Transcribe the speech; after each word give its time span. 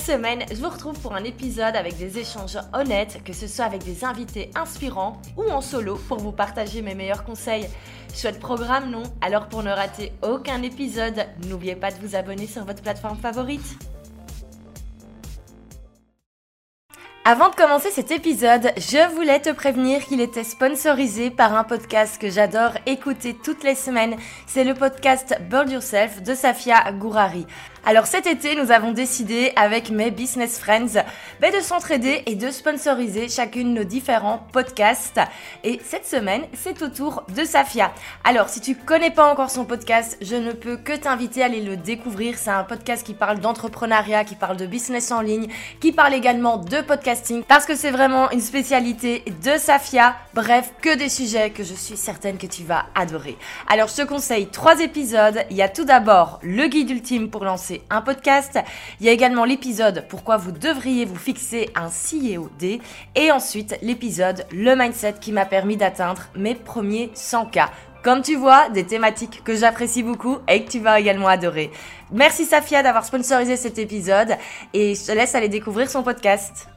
semaine, 0.00 0.44
je 0.50 0.56
vous 0.56 0.68
retrouve 0.68 0.98
pour 0.98 1.14
un 1.14 1.24
épisode 1.24 1.76
avec 1.76 1.96
des 1.98 2.18
échanges 2.18 2.58
honnêtes, 2.72 3.22
que 3.22 3.32
ce 3.32 3.46
soit 3.46 3.66
avec 3.66 3.84
des 3.84 4.04
invités 4.04 4.50
inspirants 4.54 5.20
ou 5.36 5.44
en 5.50 5.60
solo 5.60 5.96
pour 6.08 6.18
vous 6.18 6.32
partager 6.32 6.80
mes 6.80 6.94
meilleurs 6.94 7.24
conseils. 7.24 7.68
Chouette 8.14 8.40
programme, 8.40 8.90
non? 8.90 9.02
Alors 9.20 9.48
pour 9.48 9.62
ne 9.62 9.70
rater 9.70 10.12
aucun 10.22 10.62
épisode, 10.62 11.26
n'oubliez 11.46 11.76
pas 11.76 11.90
de 11.90 11.98
vous 12.00 12.16
abonner 12.16 12.46
sur 12.46 12.64
votre 12.64 12.82
plateforme 12.82 13.18
favorite. 13.18 13.78
Avant 17.26 17.50
de 17.50 17.54
commencer 17.54 17.90
cet 17.90 18.10
épisode, 18.10 18.72
je 18.78 19.14
voulais 19.14 19.40
te 19.40 19.50
prévenir 19.50 20.04
qu'il 20.06 20.22
était 20.22 20.42
sponsorisé 20.42 21.30
par 21.30 21.54
un 21.54 21.64
podcast 21.64 22.20
que 22.20 22.30
j'adore 22.30 22.72
écouter 22.86 23.36
toutes 23.44 23.62
les 23.62 23.74
semaines. 23.74 24.16
C'est 24.46 24.64
le 24.64 24.72
podcast 24.72 25.38
Build 25.50 25.70
Yourself 25.70 26.22
de 26.22 26.34
Safia 26.34 26.90
Gourari. 26.92 27.46
Alors 27.86 28.06
cet 28.06 28.26
été, 28.26 28.56
nous 28.56 28.72
avons 28.72 28.92
décidé 28.92 29.52
avec 29.56 29.90
mes 29.90 30.10
business 30.10 30.58
friends 30.58 31.02
ben, 31.40 31.50
de 31.50 31.60
s'entraider 31.60 32.22
et 32.26 32.34
de 32.34 32.50
sponsoriser 32.50 33.30
chacune 33.30 33.72
nos 33.72 33.84
différents 33.84 34.46
podcasts. 34.52 35.18
Et 35.64 35.80
cette 35.82 36.06
semaine, 36.06 36.42
c'est 36.52 36.82
au 36.82 36.88
tour 36.88 37.24
de 37.34 37.42
Safia. 37.42 37.90
Alors 38.22 38.50
si 38.50 38.60
tu 38.60 38.74
connais 38.74 39.10
pas 39.10 39.32
encore 39.32 39.48
son 39.48 39.64
podcast, 39.64 40.18
je 40.20 40.36
ne 40.36 40.52
peux 40.52 40.76
que 40.76 40.94
t'inviter 40.94 41.42
à 41.42 41.46
aller 41.46 41.62
le 41.62 41.78
découvrir. 41.78 42.36
C'est 42.36 42.50
un 42.50 42.64
podcast 42.64 43.04
qui 43.04 43.14
parle 43.14 43.40
d'entrepreneuriat, 43.40 44.24
qui 44.24 44.34
parle 44.34 44.58
de 44.58 44.66
business 44.66 45.10
en 45.10 45.22
ligne, 45.22 45.48
qui 45.80 45.92
parle 45.92 46.12
également 46.12 46.58
de 46.58 46.82
podcasting 46.82 47.44
parce 47.44 47.64
que 47.64 47.74
c'est 47.74 47.90
vraiment 47.90 48.30
une 48.30 48.42
spécialité 48.42 49.24
de 49.42 49.56
Safia. 49.56 50.16
Bref, 50.34 50.74
que 50.82 50.94
des 50.96 51.08
sujets 51.08 51.48
que 51.48 51.64
je 51.64 51.74
suis 51.74 51.96
certaine 51.96 52.36
que 52.36 52.46
tu 52.46 52.62
vas 52.62 52.86
adorer. 52.94 53.38
Alors 53.68 53.88
je 53.88 53.96
te 53.96 54.06
conseille 54.06 54.48
trois 54.48 54.80
épisodes. 54.80 55.46
Il 55.50 55.56
y 55.56 55.62
a 55.62 55.68
tout 55.70 55.86
d'abord 55.86 56.40
le 56.42 56.66
guide 56.66 56.90
ultime 56.90 57.30
pour 57.30 57.46
lancer 57.46 57.69
un 57.90 58.02
podcast. 58.02 58.58
Il 59.00 59.06
y 59.06 59.08
a 59.08 59.12
également 59.12 59.44
l'épisode 59.44 60.04
Pourquoi 60.08 60.36
vous 60.36 60.52
devriez 60.52 61.04
vous 61.04 61.16
fixer 61.16 61.70
un 61.74 61.88
CEOD. 61.88 62.80
Et 63.14 63.32
ensuite 63.32 63.78
l'épisode 63.82 64.44
Le 64.52 64.74
mindset 64.74 65.14
qui 65.20 65.32
m'a 65.32 65.44
permis 65.44 65.76
d'atteindre 65.76 66.22
mes 66.34 66.54
premiers 66.54 67.10
100K. 67.14 67.68
Comme 68.02 68.22
tu 68.22 68.36
vois, 68.36 68.70
des 68.70 68.86
thématiques 68.86 69.42
que 69.44 69.54
j'apprécie 69.54 70.02
beaucoup 70.02 70.38
et 70.48 70.64
que 70.64 70.70
tu 70.70 70.78
vas 70.80 70.98
également 70.98 71.28
adorer. 71.28 71.70
Merci 72.10 72.46
Safia 72.46 72.82
d'avoir 72.82 73.04
sponsorisé 73.04 73.56
cet 73.56 73.78
épisode 73.78 74.36
et 74.72 74.94
je 74.94 75.06
te 75.06 75.12
laisse 75.12 75.34
aller 75.34 75.50
découvrir 75.50 75.90
son 75.90 76.02
podcast. 76.02 76.68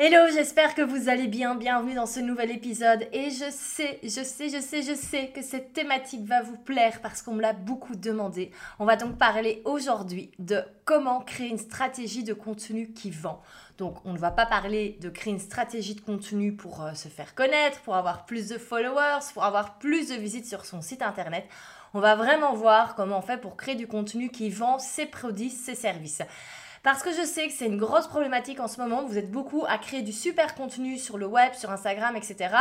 Hello, 0.00 0.28
j'espère 0.32 0.76
que 0.76 0.82
vous 0.82 1.08
allez 1.08 1.26
bien. 1.26 1.56
Bienvenue 1.56 1.94
dans 1.94 2.06
ce 2.06 2.20
nouvel 2.20 2.52
épisode. 2.52 3.08
Et 3.12 3.30
je 3.30 3.50
sais, 3.50 3.98
je 4.04 4.22
sais, 4.22 4.48
je 4.48 4.60
sais, 4.60 4.80
je 4.80 4.94
sais 4.94 5.30
que 5.34 5.42
cette 5.42 5.72
thématique 5.72 6.24
va 6.24 6.40
vous 6.40 6.56
plaire 6.56 7.00
parce 7.02 7.20
qu'on 7.20 7.34
me 7.34 7.42
l'a 7.42 7.52
beaucoup 7.52 7.96
demandé. 7.96 8.52
On 8.78 8.84
va 8.84 8.94
donc 8.94 9.18
parler 9.18 9.60
aujourd'hui 9.64 10.30
de 10.38 10.62
comment 10.84 11.20
créer 11.22 11.48
une 11.48 11.58
stratégie 11.58 12.22
de 12.22 12.32
contenu 12.32 12.92
qui 12.92 13.10
vend. 13.10 13.42
Donc, 13.76 13.96
on 14.04 14.12
ne 14.12 14.18
va 14.18 14.30
pas 14.30 14.46
parler 14.46 14.98
de 15.00 15.08
créer 15.08 15.32
une 15.32 15.40
stratégie 15.40 15.96
de 15.96 16.00
contenu 16.00 16.54
pour 16.54 16.84
euh, 16.84 16.94
se 16.94 17.08
faire 17.08 17.34
connaître, 17.34 17.80
pour 17.80 17.96
avoir 17.96 18.24
plus 18.24 18.48
de 18.50 18.56
followers, 18.56 19.32
pour 19.34 19.42
avoir 19.42 19.78
plus 19.80 20.10
de 20.10 20.14
visites 20.14 20.46
sur 20.46 20.64
son 20.64 20.80
site 20.80 21.02
internet. 21.02 21.44
On 21.92 21.98
va 21.98 22.14
vraiment 22.14 22.54
voir 22.54 22.94
comment 22.94 23.18
on 23.18 23.22
fait 23.22 23.40
pour 23.40 23.56
créer 23.56 23.74
du 23.74 23.88
contenu 23.88 24.28
qui 24.28 24.48
vend 24.48 24.78
ses 24.78 25.06
produits, 25.06 25.50
ses 25.50 25.74
services. 25.74 26.22
Parce 26.82 27.02
que 27.02 27.12
je 27.12 27.22
sais 27.22 27.48
que 27.48 27.52
c'est 27.52 27.66
une 27.66 27.76
grosse 27.76 28.06
problématique 28.06 28.60
en 28.60 28.68
ce 28.68 28.80
moment. 28.80 29.04
Vous 29.04 29.18
êtes 29.18 29.30
beaucoup 29.30 29.64
à 29.68 29.78
créer 29.78 30.02
du 30.02 30.12
super 30.12 30.54
contenu 30.54 30.98
sur 30.98 31.18
le 31.18 31.26
web, 31.26 31.52
sur 31.54 31.70
Instagram, 31.70 32.16
etc. 32.16 32.54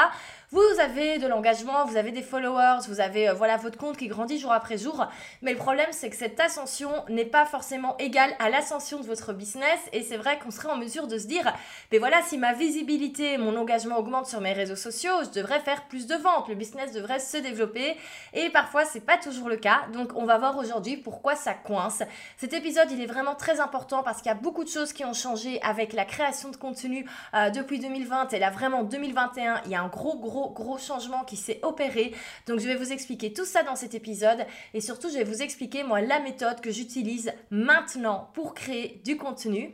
Vous 0.52 0.62
avez 0.80 1.20
de 1.20 1.28
l'engagement, 1.28 1.86
vous 1.86 1.98
avez 1.98 2.12
des 2.12 2.22
followers, 2.22 2.80
vous 2.88 3.02
avez 3.02 3.30
euh, 3.30 3.34
voilà 3.34 3.58
votre 3.58 3.78
compte 3.78 3.98
qui 3.98 4.08
grandit 4.08 4.40
jour 4.40 4.52
après 4.52 4.78
jour. 4.78 5.06
Mais 5.42 5.52
le 5.52 5.58
problème, 5.58 5.90
c'est 5.92 6.10
que 6.10 6.16
cette 6.16 6.40
ascension 6.40 6.90
n'est 7.10 7.26
pas 7.26 7.46
forcément 7.46 7.98
égale 7.98 8.34
à 8.40 8.50
l'ascension 8.50 9.00
de 9.00 9.06
votre 9.06 9.34
business. 9.34 9.80
Et 9.94 10.04
c'est 10.04 10.18
vrai 10.18 10.40
qu'on 10.40 10.52
serait 10.52 10.70
en 10.70 10.78
mesure 10.78 11.08
de 11.08 11.18
se 11.18 11.28
dire, 11.28 11.54
mais 11.92 11.98
voilà, 11.98 12.22
si 12.24 12.38
ma 12.38 12.54
visibilité 12.54 13.38
mon 13.38 13.56
engagement 13.58 13.98
augmentent 13.98 14.28
sur 14.28 14.42
mes 14.42 14.54
réseaux 14.54 14.76
sociaux, 14.76 15.12
je 15.24 15.40
devrais 15.40 15.60
faire 15.60 15.84
plus 15.88 16.08
de 16.08 16.16
ventes. 16.16 16.48
Le 16.48 16.56
business 16.56 16.92
devrait 16.94 17.20
se 17.20 17.38
développer. 17.38 17.98
Et 18.34 18.50
parfois, 18.50 18.86
c'est 18.86 19.06
pas 19.06 19.18
toujours 19.18 19.50
le 19.50 19.58
cas. 19.58 19.82
Donc, 19.94 20.12
on 20.16 20.26
va 20.26 20.38
voir 20.38 20.58
aujourd'hui 20.58 20.98
pourquoi 20.98 21.36
ça 21.36 21.54
coince. 21.54 22.04
Cet 22.38 22.54
épisode, 22.54 22.90
il 22.92 23.02
est 23.02 23.06
vraiment 23.06 23.36
très 23.36 23.60
important 23.60 24.04
parce 24.04 24.17
qu'il 24.22 24.30
y 24.30 24.32
a 24.32 24.36
beaucoup 24.36 24.64
de 24.64 24.70
choses 24.70 24.94
qui 24.94 25.06
ont 25.06 25.14
changé 25.14 25.62
avec 25.62 25.94
la 25.94 26.06
création 26.06 26.50
de 26.50 26.56
contenu 26.56 27.08
euh, 27.34 27.50
depuis 27.50 27.80
2020 27.80 28.34
et 28.34 28.40
là 28.40 28.50
vraiment 28.50 28.84
2021, 28.84 29.62
il 29.66 29.72
y 29.72 29.76
a 29.76 29.82
un 29.82 29.88
gros 29.88 30.18
gros 30.18 30.52
gros 30.52 30.78
changement 30.78 31.24
qui 31.24 31.36
s'est 31.36 31.60
opéré. 31.64 32.14
Donc 32.48 32.60
je 32.60 32.68
vais 32.68 32.76
vous 32.76 32.92
expliquer 32.92 33.34
tout 33.34 33.46
ça 33.46 33.64
dans 33.64 33.76
cet 33.76 33.96
épisode 33.96 34.46
et 34.74 34.82
surtout 34.82 35.10
je 35.10 35.16
vais 35.16 35.24
vous 35.24 35.42
expliquer 35.42 35.84
moi 35.84 36.02
la 36.02 36.20
méthode 36.20 36.62
que 36.62 36.72
j'utilise 36.72 37.32
maintenant 37.50 38.30
pour 38.34 38.54
créer 38.54 39.02
du 39.06 39.18
contenu. 39.18 39.74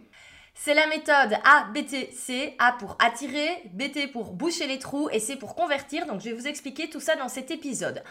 C'est 0.56 0.76
la 0.76 0.86
méthode 0.88 1.38
ABTC, 1.44 2.56
A 2.60 2.74
pour 2.74 2.96
attirer, 3.00 3.64
BT 3.74 4.12
pour 4.12 4.34
boucher 4.34 4.68
les 4.68 4.78
trous 4.78 5.10
et 5.12 5.20
C 5.20 5.36
pour 5.36 5.56
convertir. 5.56 6.06
Donc 6.06 6.22
je 6.22 6.30
vais 6.30 6.36
vous 6.36 6.48
expliquer 6.48 6.90
tout 6.90 7.00
ça 7.00 7.16
dans 7.16 7.28
cet 7.28 7.50
épisode. 7.50 8.04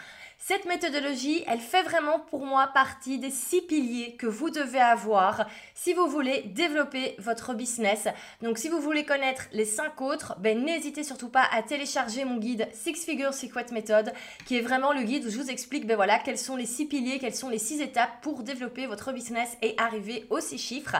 Cette 0.45 0.65
méthodologie, 0.65 1.41
elle 1.47 1.61
fait 1.61 1.83
vraiment 1.83 2.19
pour 2.19 2.45
moi 2.45 2.67
partie 2.67 3.17
des 3.17 3.29
six 3.29 3.61
piliers 3.61 4.17
que 4.17 4.27
vous 4.27 4.49
devez 4.49 4.81
avoir 4.81 5.47
si 5.73 5.93
vous 5.93 6.07
voulez 6.07 6.41
développer 6.47 7.15
votre 7.17 7.53
business. 7.53 8.09
Donc 8.41 8.57
si 8.57 8.67
vous 8.67 8.81
voulez 8.81 9.05
connaître 9.05 9.43
les 9.53 9.63
cinq 9.63 10.01
autres, 10.01 10.35
ben, 10.39 10.61
n'hésitez 10.61 11.05
surtout 11.05 11.29
pas 11.29 11.45
à 11.53 11.63
télécharger 11.63 12.25
mon 12.25 12.35
guide 12.35 12.67
Six 12.73 13.05
Figure 13.05 13.33
Secret 13.33 13.67
Method, 13.71 14.11
qui 14.45 14.57
est 14.57 14.61
vraiment 14.61 14.91
le 14.91 15.03
guide 15.03 15.25
où 15.25 15.29
je 15.29 15.37
vous 15.37 15.49
explique 15.49 15.87
ben, 15.87 15.95
voilà, 15.95 16.19
quels 16.19 16.37
sont 16.37 16.57
les 16.57 16.65
six 16.65 16.87
piliers, 16.87 17.19
quelles 17.19 17.33
sont 17.33 17.47
les 17.47 17.57
six 17.57 17.79
étapes 17.79 18.19
pour 18.21 18.43
développer 18.43 18.85
votre 18.85 19.13
business 19.13 19.57
et 19.61 19.75
arriver 19.77 20.25
aux 20.29 20.41
six 20.41 20.57
chiffres. 20.57 20.97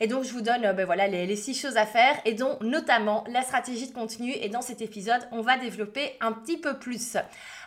Et 0.00 0.06
donc 0.06 0.24
je 0.24 0.32
vous 0.32 0.40
donne 0.40 0.72
ben, 0.72 0.86
voilà, 0.86 1.06
les, 1.06 1.26
les 1.26 1.36
six 1.36 1.52
choses 1.52 1.76
à 1.76 1.84
faire 1.84 2.18
et 2.24 2.32
dont 2.32 2.56
notamment 2.62 3.24
la 3.28 3.42
stratégie 3.42 3.88
de 3.88 3.94
contenu. 3.94 4.32
Et 4.32 4.48
dans 4.48 4.62
cet 4.62 4.80
épisode, 4.80 5.28
on 5.32 5.42
va 5.42 5.58
développer 5.58 6.16
un 6.22 6.32
petit 6.32 6.56
peu 6.56 6.78
plus. 6.78 7.18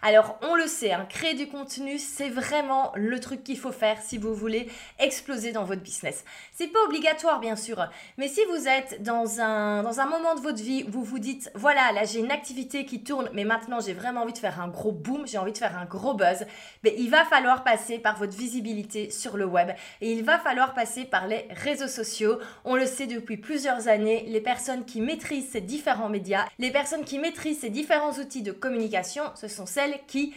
Alors 0.01 0.39
on 0.41 0.55
le 0.55 0.65
sait, 0.65 0.93
hein, 0.93 1.05
créer 1.19 1.33
du 1.33 1.47
contenu, 1.47 1.97
c'est 1.97 2.29
vraiment 2.29 2.93
le 2.95 3.19
truc 3.19 3.43
qu'il 3.43 3.57
faut 3.57 3.73
faire 3.73 4.01
si 4.01 4.17
vous 4.17 4.33
voulez 4.33 4.69
exploser 4.99 5.51
dans 5.51 5.65
votre 5.65 5.81
business. 5.81 6.23
C'est 6.53 6.67
pas 6.67 6.79
obligatoire 6.85 7.41
bien 7.41 7.57
sûr, 7.57 7.89
mais 8.17 8.29
si 8.29 8.39
vous 8.49 8.69
êtes 8.69 9.03
dans 9.03 9.41
un, 9.41 9.81
moment 10.05 10.35
de 10.35 10.39
votre 10.39 10.63
vie 10.63 10.85
où 10.87 10.91
vous 10.91 11.03
vous 11.03 11.19
dites 11.19 11.51
voilà, 11.55 11.91
là 11.91 12.05
j'ai 12.05 12.19
une 12.19 12.31
activité 12.31 12.85
qui 12.85 13.03
tourne, 13.03 13.29
mais 13.33 13.43
maintenant 13.43 13.81
j'ai 13.81 13.91
vraiment 13.91 14.21
envie 14.21 14.31
de 14.31 14.37
faire 14.37 14.61
un 14.61 14.69
gros 14.69 14.93
boom, 14.93 15.27
j'ai 15.27 15.37
envie 15.37 15.51
de 15.51 15.57
faire 15.57 15.77
un 15.77 15.83
gros 15.83 16.13
buzz, 16.13 16.45
mais 16.85 16.95
il 16.97 17.09
va 17.09 17.25
falloir 17.25 17.65
passer 17.65 17.99
par 17.99 18.17
votre 18.17 18.37
visibilité 18.37 19.09
sur 19.09 19.35
le 19.35 19.43
web 19.43 19.71
et 19.99 20.13
il 20.13 20.23
va 20.23 20.39
falloir 20.39 20.73
passer 20.73 21.03
par 21.03 21.27
les 21.27 21.47
réseaux 21.49 21.89
sociaux. 21.89 22.39
On 22.63 22.77
le 22.77 22.85
sait 22.85 23.07
depuis 23.07 23.35
plusieurs 23.35 23.89
années, 23.89 24.23
les 24.29 24.39
personnes 24.39 24.85
qui 24.85 25.01
maîtrisent 25.01 25.51
ces 25.51 25.59
différents 25.59 26.07
médias, 26.07 26.45
les 26.59 26.71
personnes 26.71 27.03
qui 27.03 27.19
maîtrisent 27.19 27.59
ces 27.59 27.69
différents 27.69 28.13
outils 28.13 28.41
de 28.41 28.53
communication, 28.53 29.23
ce 29.35 29.49
sont 29.49 29.65
celles 29.65 29.99
qui 30.07 30.33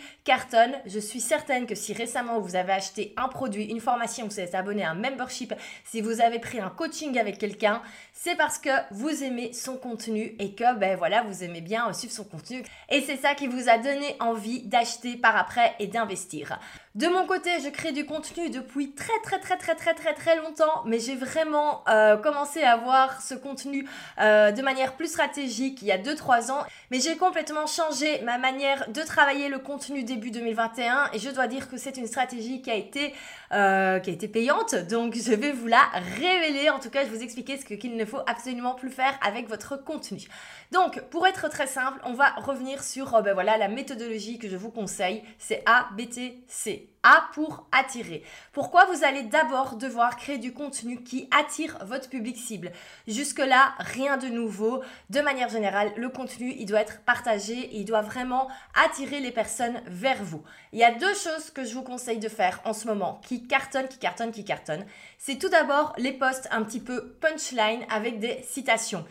Je 0.86 0.98
suis 0.98 1.20
certaine 1.20 1.66
que 1.66 1.74
si 1.74 1.92
récemment 1.92 2.40
vous 2.40 2.56
avez 2.56 2.72
acheté 2.72 3.14
un 3.16 3.28
produit, 3.28 3.64
une 3.64 3.80
formation, 3.80 4.26
vous 4.26 4.40
êtes 4.40 4.54
abonné 4.54 4.84
à 4.84 4.90
un 4.90 4.94
membership, 4.94 5.54
si 5.84 6.00
vous 6.00 6.20
avez 6.20 6.38
pris 6.38 6.60
un 6.60 6.70
coaching 6.70 7.18
avec 7.18 7.38
quelqu'un, 7.38 7.82
c'est 8.12 8.36
parce 8.36 8.58
que 8.58 8.70
vous 8.90 9.22
aimez 9.22 9.52
son 9.52 9.76
contenu 9.76 10.34
et 10.38 10.54
que 10.54 10.76
ben 10.78 10.96
voilà, 10.96 11.22
vous 11.22 11.44
aimez 11.44 11.60
bien 11.60 11.92
suivre 11.92 12.14
son 12.14 12.24
contenu. 12.24 12.62
Et 12.88 13.00
c'est 13.00 13.16
ça 13.16 13.34
qui 13.34 13.46
vous 13.46 13.68
a 13.68 13.78
donné 13.78 14.16
envie 14.20 14.62
d'acheter 14.62 15.16
par 15.16 15.36
après 15.36 15.74
et 15.78 15.86
d'investir. 15.86 16.58
De 16.94 17.06
mon 17.06 17.24
côté, 17.24 17.48
je 17.64 17.70
crée 17.70 17.92
du 17.92 18.04
contenu 18.04 18.50
depuis 18.50 18.92
très 18.92 19.18
très 19.22 19.40
très 19.40 19.56
très 19.56 19.94
très 19.94 20.12
très 20.12 20.36
longtemps, 20.36 20.82
mais 20.84 21.00
j'ai 21.00 21.16
vraiment 21.16 21.82
euh, 21.88 22.18
commencé 22.18 22.62
à 22.62 22.76
voir 22.76 23.22
ce 23.22 23.32
contenu 23.32 23.88
euh, 24.20 24.52
de 24.52 24.60
manière 24.60 24.94
plus 24.94 25.06
stratégique 25.06 25.80
il 25.80 25.88
y 25.88 25.92
a 25.92 25.96
2-3 25.96 26.50
ans. 26.50 26.62
Mais 26.90 27.00
j'ai 27.00 27.16
complètement 27.16 27.66
changé 27.66 28.20
ma 28.24 28.36
manière 28.36 28.90
de 28.90 29.00
travailler 29.00 29.48
le 29.48 29.58
contenu 29.58 30.04
début 30.04 30.30
2021 30.30 31.12
et 31.14 31.18
je 31.18 31.30
dois 31.30 31.46
dire 31.46 31.70
que 31.70 31.78
c'est 31.78 31.96
une 31.96 32.06
stratégie 32.06 32.60
qui 32.60 32.70
a 32.70 32.74
été 32.74 33.14
euh, 33.52 33.98
qui 33.98 34.10
a 34.10 34.12
été 34.12 34.28
payante. 34.28 34.74
Donc 34.74 35.14
je 35.14 35.32
vais 35.32 35.52
vous 35.52 35.68
la 35.68 35.88
révéler. 36.18 36.68
En 36.68 36.78
tout 36.78 36.90
cas, 36.90 37.04
je 37.04 37.08
vais 37.08 37.16
vous 37.16 37.24
expliquer 37.24 37.56
ce 37.56 37.64
qu'il 37.64 37.96
ne 37.96 38.04
faut 38.04 38.20
absolument 38.26 38.74
plus 38.74 38.90
faire 38.90 39.18
avec 39.26 39.48
votre 39.48 39.82
contenu. 39.82 40.28
Donc 40.72 41.02
pour 41.10 41.26
être 41.26 41.48
très 41.50 41.66
simple, 41.66 42.00
on 42.02 42.14
va 42.14 42.30
revenir 42.30 42.82
sur 42.82 43.20
ben 43.20 43.34
voilà 43.34 43.58
la 43.58 43.68
méthodologie 43.68 44.38
que 44.38 44.48
je 44.48 44.56
vous 44.56 44.70
conseille. 44.70 45.22
C'est 45.38 45.62
A, 45.66 45.90
B, 45.98 46.08
T, 46.08 46.42
C. 46.48 46.88
A 47.02 47.28
pour 47.34 47.66
attirer. 47.72 48.22
Pourquoi 48.52 48.86
vous 48.86 49.04
allez 49.04 49.24
d'abord 49.24 49.76
devoir 49.76 50.16
créer 50.16 50.38
du 50.38 50.54
contenu 50.54 51.02
qui 51.02 51.28
attire 51.36 51.76
votre 51.84 52.08
public 52.08 52.38
cible? 52.38 52.72
Jusque-là, 53.06 53.74
rien 53.80 54.16
de 54.16 54.28
nouveau. 54.28 54.82
De 55.10 55.20
manière 55.20 55.50
générale, 55.50 55.92
le 55.96 56.08
contenu, 56.08 56.54
il 56.56 56.64
doit 56.64 56.80
être 56.80 57.00
partagé 57.02 57.54
et 57.54 57.76
il 57.78 57.84
doit 57.84 58.02
vraiment 58.02 58.48
attirer 58.86 59.20
les 59.20 59.32
personnes 59.32 59.82
vers 59.88 60.22
vous. 60.22 60.42
Il 60.72 60.78
y 60.78 60.84
a 60.84 60.94
deux 60.94 61.14
choses 61.14 61.50
que 61.52 61.64
je 61.64 61.74
vous 61.74 61.82
conseille 61.82 62.20
de 62.20 62.28
faire 62.28 62.60
en 62.64 62.72
ce 62.72 62.86
moment 62.86 63.20
qui 63.26 63.46
cartonnent, 63.46 63.88
qui 63.88 63.98
cartonnent, 63.98 64.32
qui 64.32 64.44
cartonnent. 64.44 64.86
C'est 65.18 65.38
tout 65.38 65.50
d'abord 65.50 65.92
les 65.98 66.12
posts 66.12 66.48
un 66.50 66.62
petit 66.62 66.80
peu 66.80 67.14
punchline 67.20 67.84
avec 67.90 68.20
des 68.20 68.42
citations. 68.44 69.04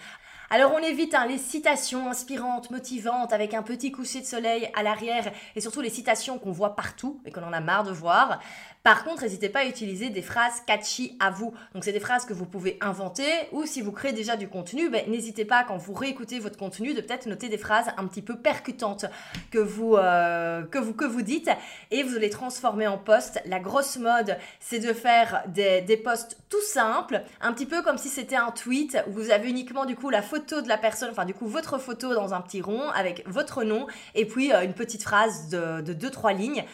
Alors 0.54 0.74
on 0.76 0.80
évite 0.80 1.16
hein, 1.16 1.28
les 1.28 1.38
citations 1.38 2.10
inspirantes, 2.10 2.72
motivantes, 2.72 3.32
avec 3.32 3.54
un 3.54 3.64
petit 3.64 3.90
coucher 3.90 4.20
de 4.20 4.26
soleil 4.26 4.70
à 4.76 4.84
l'arrière, 4.84 5.32
et 5.56 5.62
surtout 5.62 5.80
les 5.80 5.90
citations 5.90 6.40
qu'on 6.40 6.52
voit 6.52 6.76
partout 6.76 7.22
et 7.26 7.32
qu'on 7.32 7.44
en 7.44 7.54
a 7.54 7.62
marre 7.62 7.86
de 7.86 7.92
voir. 7.92 8.42
Par 8.84 9.04
contre, 9.04 9.22
n'hésitez 9.22 9.50
pas 9.50 9.60
à 9.60 9.66
utiliser 9.66 10.10
des 10.10 10.24
phrases 10.24 10.62
catchy 10.66 11.16
à 11.20 11.30
vous. 11.30 11.54
Donc, 11.74 11.84
c'est 11.84 11.92
des 11.92 12.00
phrases 12.00 12.26
que 12.26 12.34
vous 12.34 12.46
pouvez 12.46 12.78
inventer 12.82 13.30
ou 13.52 13.66
si 13.66 13.82
vous 13.82 13.92
créez 13.92 14.12
déjà 14.12 14.36
du 14.36 14.48
contenu, 14.48 14.90
ben, 14.90 15.08
n'hésitez 15.08 15.46
pas 15.46 15.64
quand 15.64 15.78
vous 15.78 15.94
réécoutez 15.94 16.40
votre 16.40 16.58
contenu 16.58 16.94
de 16.96 17.02
peut-être 17.02 17.28
noter 17.28 17.48
des 17.48 17.60
phrases 17.60 17.90
un 17.98 18.08
petit 18.08 18.24
peu 18.24 18.38
percutantes 18.38 19.06
que 19.52 19.60
vous, 19.60 19.96
euh, 19.96 20.64
que 20.64 20.80
vous, 20.80 20.94
que 20.94 21.06
vous 21.06 21.22
dites 21.22 21.50
et 21.92 22.02
vous 22.02 22.18
les 22.18 22.32
transformer 22.32 22.88
en 22.88 22.98
post. 22.98 23.40
La 23.46 23.60
grosse 23.60 23.98
mode, 23.98 24.38
c'est 24.60 24.80
de 24.80 24.94
faire 24.94 25.44
des, 25.48 25.82
des 25.82 25.98
posts 25.98 26.38
tout 26.50 26.62
simples, 26.62 27.22
un 27.40 27.54
petit 27.54 27.68
peu 27.68 27.84
comme 27.84 28.00
si 28.00 28.10
c'était 28.10 28.36
un 28.36 28.52
tweet 28.52 28.98
où 29.08 29.12
vous 29.12 29.30
avez 29.30 29.48
uniquement 29.48 29.86
du 29.86 29.96
coup 29.96 30.10
la 30.10 30.24
photo 30.24 30.62
de 30.62 30.68
la 30.68 30.78
personne, 30.78 31.12
enfin 31.12 31.26
du 31.26 31.34
coup 31.34 31.48
votre 31.48 31.78
photo 31.78 32.16
dans 32.16 32.34
un 32.34 32.42
petit 32.42 32.62
rond 32.62 32.90
avec 32.90 33.24
votre 33.28 33.64
nom 33.64 33.86
et 34.16 34.26
puis 34.26 34.52
euh, 34.52 34.64
une 34.64 34.74
petite 34.74 35.04
phrase 35.04 35.50
de 35.50 35.94
2-3 35.94 36.36
lignes. 36.36 36.66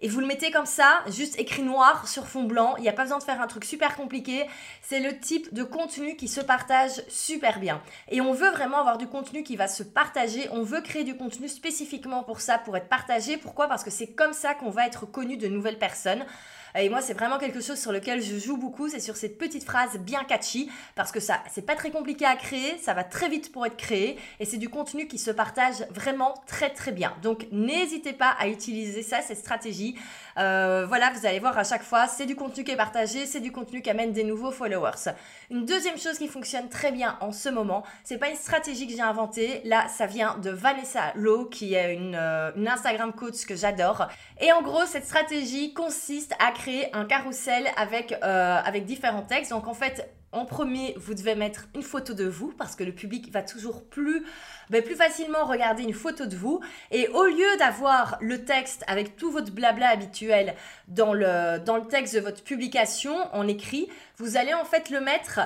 Et 0.00 0.08
vous 0.08 0.20
le 0.20 0.26
mettez 0.26 0.50
comme 0.50 0.66
ça, 0.66 1.02
juste 1.08 1.38
écrit 1.38 1.62
noir 1.62 2.06
sur 2.06 2.26
fond 2.26 2.44
blanc. 2.44 2.74
Il 2.76 2.82
n'y 2.82 2.88
a 2.88 2.92
pas 2.92 3.04
besoin 3.04 3.18
de 3.18 3.22
faire 3.22 3.40
un 3.40 3.46
truc 3.46 3.64
super 3.64 3.96
compliqué. 3.96 4.46
C'est 4.82 5.00
le 5.00 5.18
type 5.18 5.54
de 5.54 5.62
contenu 5.62 6.16
qui 6.16 6.28
se 6.28 6.42
partage 6.42 7.02
super 7.08 7.58
bien. 7.60 7.80
Et 8.10 8.20
on 8.20 8.32
veut 8.32 8.50
vraiment 8.50 8.78
avoir 8.78 8.98
du 8.98 9.06
contenu 9.06 9.42
qui 9.42 9.56
va 9.56 9.68
se 9.68 9.82
partager. 9.82 10.48
On 10.52 10.62
veut 10.62 10.82
créer 10.82 11.04
du 11.04 11.16
contenu 11.16 11.48
spécifiquement 11.48 12.22
pour 12.22 12.42
ça, 12.42 12.58
pour 12.58 12.76
être 12.76 12.90
partagé. 12.90 13.38
Pourquoi? 13.38 13.68
Parce 13.68 13.84
que 13.84 13.90
c'est 13.90 14.08
comme 14.08 14.34
ça 14.34 14.54
qu'on 14.54 14.70
va 14.70 14.86
être 14.86 15.06
connu 15.06 15.38
de 15.38 15.48
nouvelles 15.48 15.78
personnes. 15.78 16.26
Et 16.78 16.88
moi, 16.90 17.00
c'est 17.00 17.14
vraiment 17.14 17.38
quelque 17.38 17.60
chose 17.60 17.78
sur 17.78 17.90
lequel 17.90 18.22
je 18.22 18.36
joue 18.38 18.56
beaucoup, 18.56 18.88
c'est 18.88 19.00
sur 19.00 19.16
cette 19.16 19.38
petite 19.38 19.64
phrase 19.64 19.98
bien 19.98 20.24
catchy, 20.24 20.70
parce 20.94 21.10
que 21.10 21.20
ça, 21.20 21.40
c'est 21.50 21.64
pas 21.64 21.74
très 21.74 21.90
compliqué 21.90 22.26
à 22.26 22.36
créer, 22.36 22.76
ça 22.78 22.92
va 22.92 23.02
très 23.02 23.28
vite 23.28 23.50
pour 23.50 23.64
être 23.64 23.76
créé, 23.76 24.18
et 24.40 24.44
c'est 24.44 24.58
du 24.58 24.68
contenu 24.68 25.06
qui 25.06 25.18
se 25.18 25.30
partage 25.30 25.86
vraiment 25.90 26.34
très 26.46 26.70
très 26.70 26.92
bien. 26.92 27.14
Donc, 27.22 27.46
n'hésitez 27.50 28.12
pas 28.12 28.34
à 28.38 28.48
utiliser 28.48 29.02
ça, 29.02 29.22
cette 29.22 29.38
stratégie. 29.38 29.96
Euh, 30.38 30.84
voilà, 30.86 31.10
vous 31.12 31.24
allez 31.24 31.38
voir 31.38 31.56
à 31.56 31.64
chaque 31.64 31.82
fois, 31.82 32.08
c'est 32.08 32.26
du 32.26 32.36
contenu 32.36 32.62
qui 32.62 32.72
est 32.72 32.76
partagé, 32.76 33.24
c'est 33.24 33.40
du 33.40 33.52
contenu 33.52 33.80
qui 33.80 33.88
amène 33.88 34.12
des 34.12 34.24
nouveaux 34.24 34.50
followers. 34.50 35.12
Une 35.50 35.64
deuxième 35.64 35.98
chose 35.98 36.18
qui 36.18 36.28
fonctionne 36.28 36.68
très 36.68 36.92
bien 36.92 37.16
en 37.22 37.32
ce 37.32 37.48
moment, 37.48 37.84
c'est 38.04 38.18
pas 38.18 38.28
une 38.28 38.36
stratégie 38.36 38.86
que 38.86 38.92
j'ai 38.92 39.00
inventée, 39.00 39.62
là, 39.64 39.86
ça 39.88 40.06
vient 40.06 40.36
de 40.38 40.50
Vanessa 40.50 41.12
Lowe, 41.14 41.46
qui 41.46 41.72
est 41.72 41.94
une, 41.94 42.14
euh, 42.14 42.50
une 42.54 42.68
Instagram 42.68 43.14
coach 43.14 43.46
que 43.46 43.56
j'adore. 43.56 44.08
Et 44.40 44.52
en 44.52 44.60
gros, 44.60 44.84
cette 44.84 45.06
stratégie 45.06 45.72
consiste 45.72 46.34
à 46.38 46.52
créer 46.52 46.65
un 46.92 47.04
carrousel 47.04 47.66
avec, 47.76 48.12
euh, 48.12 48.60
avec 48.64 48.84
différents 48.84 49.22
textes. 49.22 49.50
Donc 49.50 49.66
en 49.66 49.74
fait, 49.74 50.10
en 50.32 50.44
premier, 50.44 50.94
vous 50.98 51.14
devez 51.14 51.34
mettre 51.34 51.66
une 51.74 51.82
photo 51.82 52.12
de 52.12 52.26
vous 52.26 52.52
parce 52.58 52.76
que 52.76 52.84
le 52.84 52.92
public 52.92 53.32
va 53.32 53.42
toujours 53.42 53.84
plus, 53.84 54.24
ben, 54.70 54.82
plus 54.82 54.94
facilement 54.94 55.44
regarder 55.46 55.82
une 55.82 55.94
photo 55.94 56.26
de 56.26 56.36
vous. 56.36 56.60
Et 56.90 57.08
au 57.08 57.24
lieu 57.24 57.56
d'avoir 57.58 58.18
le 58.20 58.44
texte 58.44 58.84
avec 58.86 59.16
tout 59.16 59.30
votre 59.30 59.52
blabla 59.52 59.88
habituel 59.88 60.54
dans 60.88 61.14
le, 61.14 61.58
dans 61.58 61.76
le 61.76 61.86
texte 61.86 62.14
de 62.14 62.20
votre 62.20 62.42
publication 62.42 63.16
en 63.32 63.48
écrit, 63.48 63.88
vous 64.18 64.36
allez 64.36 64.52
en 64.52 64.64
fait 64.64 64.90
le 64.90 65.00
mettre 65.00 65.40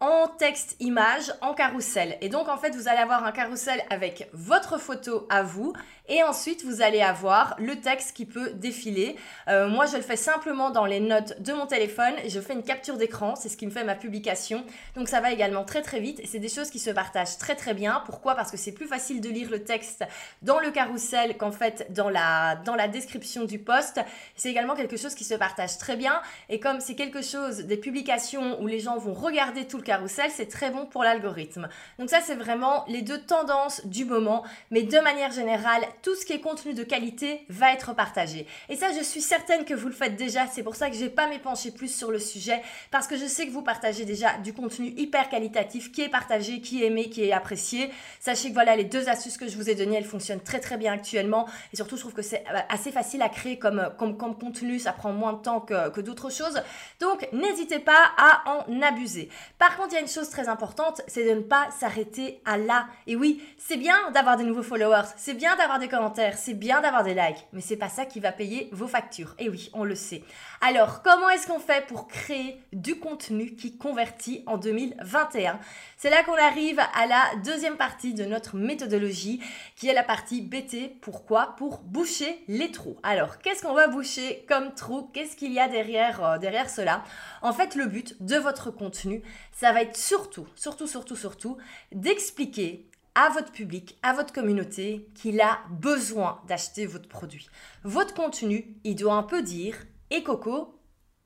en 0.00 0.28
texte 0.28 0.76
image 0.80 1.32
en 1.40 1.54
carrousel. 1.54 2.18
Et 2.20 2.28
donc 2.28 2.48
en 2.48 2.58
fait, 2.58 2.74
vous 2.74 2.88
allez 2.88 2.98
avoir 2.98 3.24
un 3.24 3.32
carrousel 3.32 3.82
avec 3.88 4.28
votre 4.32 4.78
photo 4.78 5.26
à 5.30 5.42
vous 5.42 5.72
et 6.08 6.22
ensuite, 6.22 6.64
vous 6.64 6.82
allez 6.82 7.00
avoir 7.00 7.56
le 7.58 7.76
texte 7.80 8.16
qui 8.16 8.26
peut 8.26 8.50
défiler. 8.54 9.16
Euh, 9.48 9.68
moi, 9.68 9.86
je 9.86 9.96
le 9.96 10.02
fais 10.02 10.16
simplement 10.16 10.70
dans 10.70 10.84
les 10.84 11.00
notes 11.00 11.40
de 11.42 11.52
mon 11.52 11.66
téléphone. 11.66 12.14
Je 12.28 12.38
fais 12.40 12.52
une 12.52 12.62
capture 12.62 12.96
d'écran. 12.96 13.34
C'est 13.34 13.48
ce 13.48 13.56
qui 13.56 13.66
me 13.66 13.72
fait 13.72 13.82
ma 13.82 13.96
publication. 13.96 14.64
Donc, 14.94 15.08
ça 15.08 15.20
va 15.20 15.32
également 15.32 15.64
très, 15.64 15.82
très 15.82 15.98
vite. 15.98 16.20
Et 16.20 16.26
c'est 16.26 16.38
des 16.38 16.48
choses 16.48 16.70
qui 16.70 16.78
se 16.78 16.90
partagent 16.90 17.38
très, 17.38 17.56
très 17.56 17.74
bien. 17.74 18.02
Pourquoi? 18.06 18.36
Parce 18.36 18.52
que 18.52 18.56
c'est 18.56 18.70
plus 18.70 18.86
facile 18.86 19.20
de 19.20 19.28
lire 19.28 19.50
le 19.50 19.64
texte 19.64 20.04
dans 20.42 20.60
le 20.60 20.70
carrousel 20.70 21.36
qu'en 21.36 21.50
fait 21.50 21.92
dans 21.92 22.08
la, 22.08 22.54
dans 22.64 22.76
la 22.76 22.86
description 22.86 23.44
du 23.44 23.58
post. 23.58 24.00
C'est 24.36 24.50
également 24.50 24.76
quelque 24.76 24.96
chose 24.96 25.14
qui 25.16 25.24
se 25.24 25.34
partage 25.34 25.76
très 25.78 25.96
bien. 25.96 26.20
Et 26.48 26.60
comme 26.60 26.80
c'est 26.80 26.94
quelque 26.94 27.22
chose, 27.22 27.64
des 27.64 27.76
publications 27.76 28.60
où 28.60 28.68
les 28.68 28.78
gens 28.78 28.96
vont 28.96 29.14
regarder 29.14 29.66
tout 29.66 29.76
le 29.76 29.82
carrousel, 29.82 30.30
c'est 30.30 30.46
très 30.48 30.70
bon 30.70 30.86
pour 30.86 31.02
l'algorithme. 31.02 31.68
Donc, 31.98 32.10
ça, 32.10 32.20
c'est 32.20 32.36
vraiment 32.36 32.84
les 32.86 33.02
deux 33.02 33.20
tendances 33.20 33.84
du 33.86 34.04
moment. 34.04 34.44
Mais 34.70 34.84
de 34.84 34.98
manière 35.00 35.32
générale, 35.32 35.82
tout 36.02 36.14
ce 36.14 36.24
qui 36.24 36.32
est 36.32 36.40
contenu 36.40 36.74
de 36.74 36.82
qualité 36.82 37.44
va 37.48 37.72
être 37.72 37.94
partagé. 37.94 38.46
Et 38.68 38.76
ça, 38.76 38.92
je 38.96 39.02
suis 39.02 39.20
certaine 39.20 39.64
que 39.64 39.74
vous 39.74 39.88
le 39.88 39.94
faites 39.94 40.16
déjà. 40.16 40.46
C'est 40.46 40.62
pour 40.62 40.76
ça 40.76 40.90
que 40.90 40.96
je 40.96 41.04
n'ai 41.04 41.10
pas 41.10 41.28
m'épancher 41.28 41.70
plus 41.70 41.94
sur 41.94 42.10
le 42.10 42.18
sujet 42.18 42.62
parce 42.90 43.06
que 43.06 43.16
je 43.16 43.26
sais 43.26 43.46
que 43.46 43.52
vous 43.52 43.62
partagez 43.62 44.04
déjà 44.04 44.38
du 44.38 44.52
contenu 44.52 44.94
hyper 44.96 45.28
qualitatif 45.28 45.92
qui 45.92 46.02
est 46.02 46.08
partagé, 46.08 46.60
qui 46.60 46.82
est 46.82 46.86
aimé, 46.86 47.10
qui 47.10 47.24
est 47.24 47.32
apprécié. 47.32 47.90
Sachez 48.20 48.48
que 48.48 48.54
voilà, 48.54 48.76
les 48.76 48.84
deux 48.84 49.08
astuces 49.08 49.36
que 49.36 49.48
je 49.48 49.56
vous 49.56 49.70
ai 49.70 49.74
données, 49.74 49.96
elles 49.96 50.04
fonctionnent 50.04 50.40
très 50.40 50.60
très 50.60 50.76
bien 50.76 50.92
actuellement. 50.92 51.46
Et 51.72 51.76
surtout, 51.76 51.96
je 51.96 52.02
trouve 52.02 52.14
que 52.14 52.22
c'est 52.22 52.44
euh, 52.50 52.58
assez 52.68 52.92
facile 52.92 53.22
à 53.22 53.28
créer 53.28 53.58
comme, 53.58 53.90
comme, 53.98 54.16
comme 54.16 54.36
contenu. 54.36 54.78
Ça 54.78 54.92
prend 54.92 55.12
moins 55.12 55.34
de 55.34 55.42
temps 55.42 55.60
que, 55.60 55.90
que 55.90 56.00
d'autres 56.00 56.30
choses. 56.30 56.62
Donc, 57.00 57.28
n'hésitez 57.32 57.78
pas 57.78 58.12
à 58.16 58.42
en 58.50 58.82
abuser. 58.82 59.28
Par 59.58 59.76
contre, 59.76 59.90
il 59.92 59.94
y 59.94 59.98
a 59.98 60.00
une 60.00 60.08
chose 60.08 60.30
très 60.30 60.48
importante, 60.48 61.02
c'est 61.06 61.24
de 61.24 61.34
ne 61.34 61.40
pas 61.40 61.68
s'arrêter 61.78 62.40
à 62.44 62.56
là. 62.56 62.86
Et 63.06 63.16
oui, 63.16 63.42
c'est 63.58 63.76
bien 63.76 63.96
d'avoir 64.12 64.36
des 64.36 64.44
nouveaux 64.44 64.62
followers. 64.62 65.08
C'est 65.16 65.34
bien 65.34 65.56
d'avoir 65.56 65.78
des 65.78 65.85
commentaires, 65.88 66.36
c'est 66.36 66.54
bien 66.54 66.80
d'avoir 66.80 67.04
des 67.04 67.14
likes, 67.14 67.46
mais 67.52 67.60
c'est 67.60 67.76
pas 67.76 67.88
ça 67.88 68.06
qui 68.06 68.20
va 68.20 68.32
payer 68.32 68.68
vos 68.72 68.86
factures. 68.86 69.34
Et 69.38 69.48
oui, 69.48 69.70
on 69.72 69.84
le 69.84 69.94
sait. 69.94 70.22
Alors, 70.60 71.02
comment 71.02 71.28
est-ce 71.30 71.46
qu'on 71.46 71.58
fait 71.58 71.86
pour 71.86 72.08
créer 72.08 72.60
du 72.72 72.98
contenu 72.98 73.54
qui 73.54 73.76
convertit 73.76 74.42
en 74.46 74.56
2021 74.56 75.58
C'est 75.96 76.10
là 76.10 76.22
qu'on 76.24 76.36
arrive 76.36 76.80
à 76.94 77.06
la 77.06 77.22
deuxième 77.44 77.76
partie 77.76 78.14
de 78.14 78.24
notre 78.24 78.56
méthodologie, 78.56 79.40
qui 79.76 79.88
est 79.88 79.94
la 79.94 80.02
partie 80.02 80.40
BT. 80.40 80.96
Pourquoi? 81.00 81.54
Pour 81.56 81.78
boucher 81.78 82.42
les 82.48 82.70
trous. 82.70 82.96
Alors, 83.02 83.38
qu'est-ce 83.38 83.62
qu'on 83.62 83.74
va 83.74 83.88
boucher 83.88 84.44
comme 84.48 84.74
trou 84.74 85.10
Qu'est-ce 85.12 85.36
qu'il 85.36 85.52
y 85.52 85.60
a 85.60 85.68
derrière, 85.68 86.24
euh, 86.24 86.38
derrière 86.38 86.70
cela? 86.70 87.04
En 87.42 87.52
fait, 87.52 87.74
le 87.74 87.86
but 87.86 88.22
de 88.22 88.36
votre 88.36 88.70
contenu, 88.70 89.22
ça 89.52 89.72
va 89.72 89.82
être 89.82 89.96
surtout, 89.96 90.46
surtout, 90.54 90.86
surtout, 90.86 91.16
surtout, 91.16 91.56
d'expliquer 91.92 92.88
à 93.16 93.30
votre 93.30 93.50
public, 93.50 93.98
à 94.02 94.12
votre 94.12 94.32
communauté 94.32 95.08
qu'il 95.14 95.40
a 95.40 95.58
besoin 95.70 96.40
d'acheter 96.46 96.84
votre 96.84 97.08
produit. 97.08 97.48
Votre 97.82 98.14
contenu, 98.14 98.76
il 98.84 98.94
doit 98.94 99.14
un 99.14 99.22
peu 99.22 99.42
dire 99.42 99.78
Et 100.10 100.22
Coco, 100.22 100.78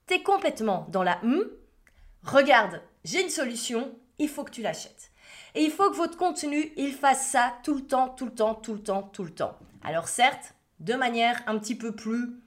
t'es 0.06 0.22
complètement 0.22 0.86
dans 0.90 1.02
la 1.02 1.22
hum, 1.24 1.44
regarde, 2.22 2.80
j'ai 3.04 3.22
une 3.22 3.28
solution, 3.28 3.92
il 4.18 4.28
faut 4.28 4.44
que 4.44 4.52
tu 4.52 4.62
l'achètes. 4.62 5.10
Et 5.56 5.64
il 5.64 5.72
faut 5.72 5.90
que 5.90 5.96
votre 5.96 6.16
contenu, 6.16 6.72
il 6.76 6.92
fasse 6.92 7.26
ça 7.26 7.54
tout 7.64 7.74
le 7.74 7.84
temps, 7.84 8.08
tout 8.08 8.26
le 8.26 8.34
temps, 8.34 8.54
tout 8.54 8.74
le 8.74 8.82
temps, 8.82 9.02
tout 9.02 9.24
le 9.24 9.34
temps. 9.34 9.58
Alors 9.82 10.06
certes, 10.06 10.54
de 10.78 10.94
manière 10.94 11.42
un 11.48 11.58
petit 11.58 11.74
peu 11.74 11.92
plus 11.92 12.40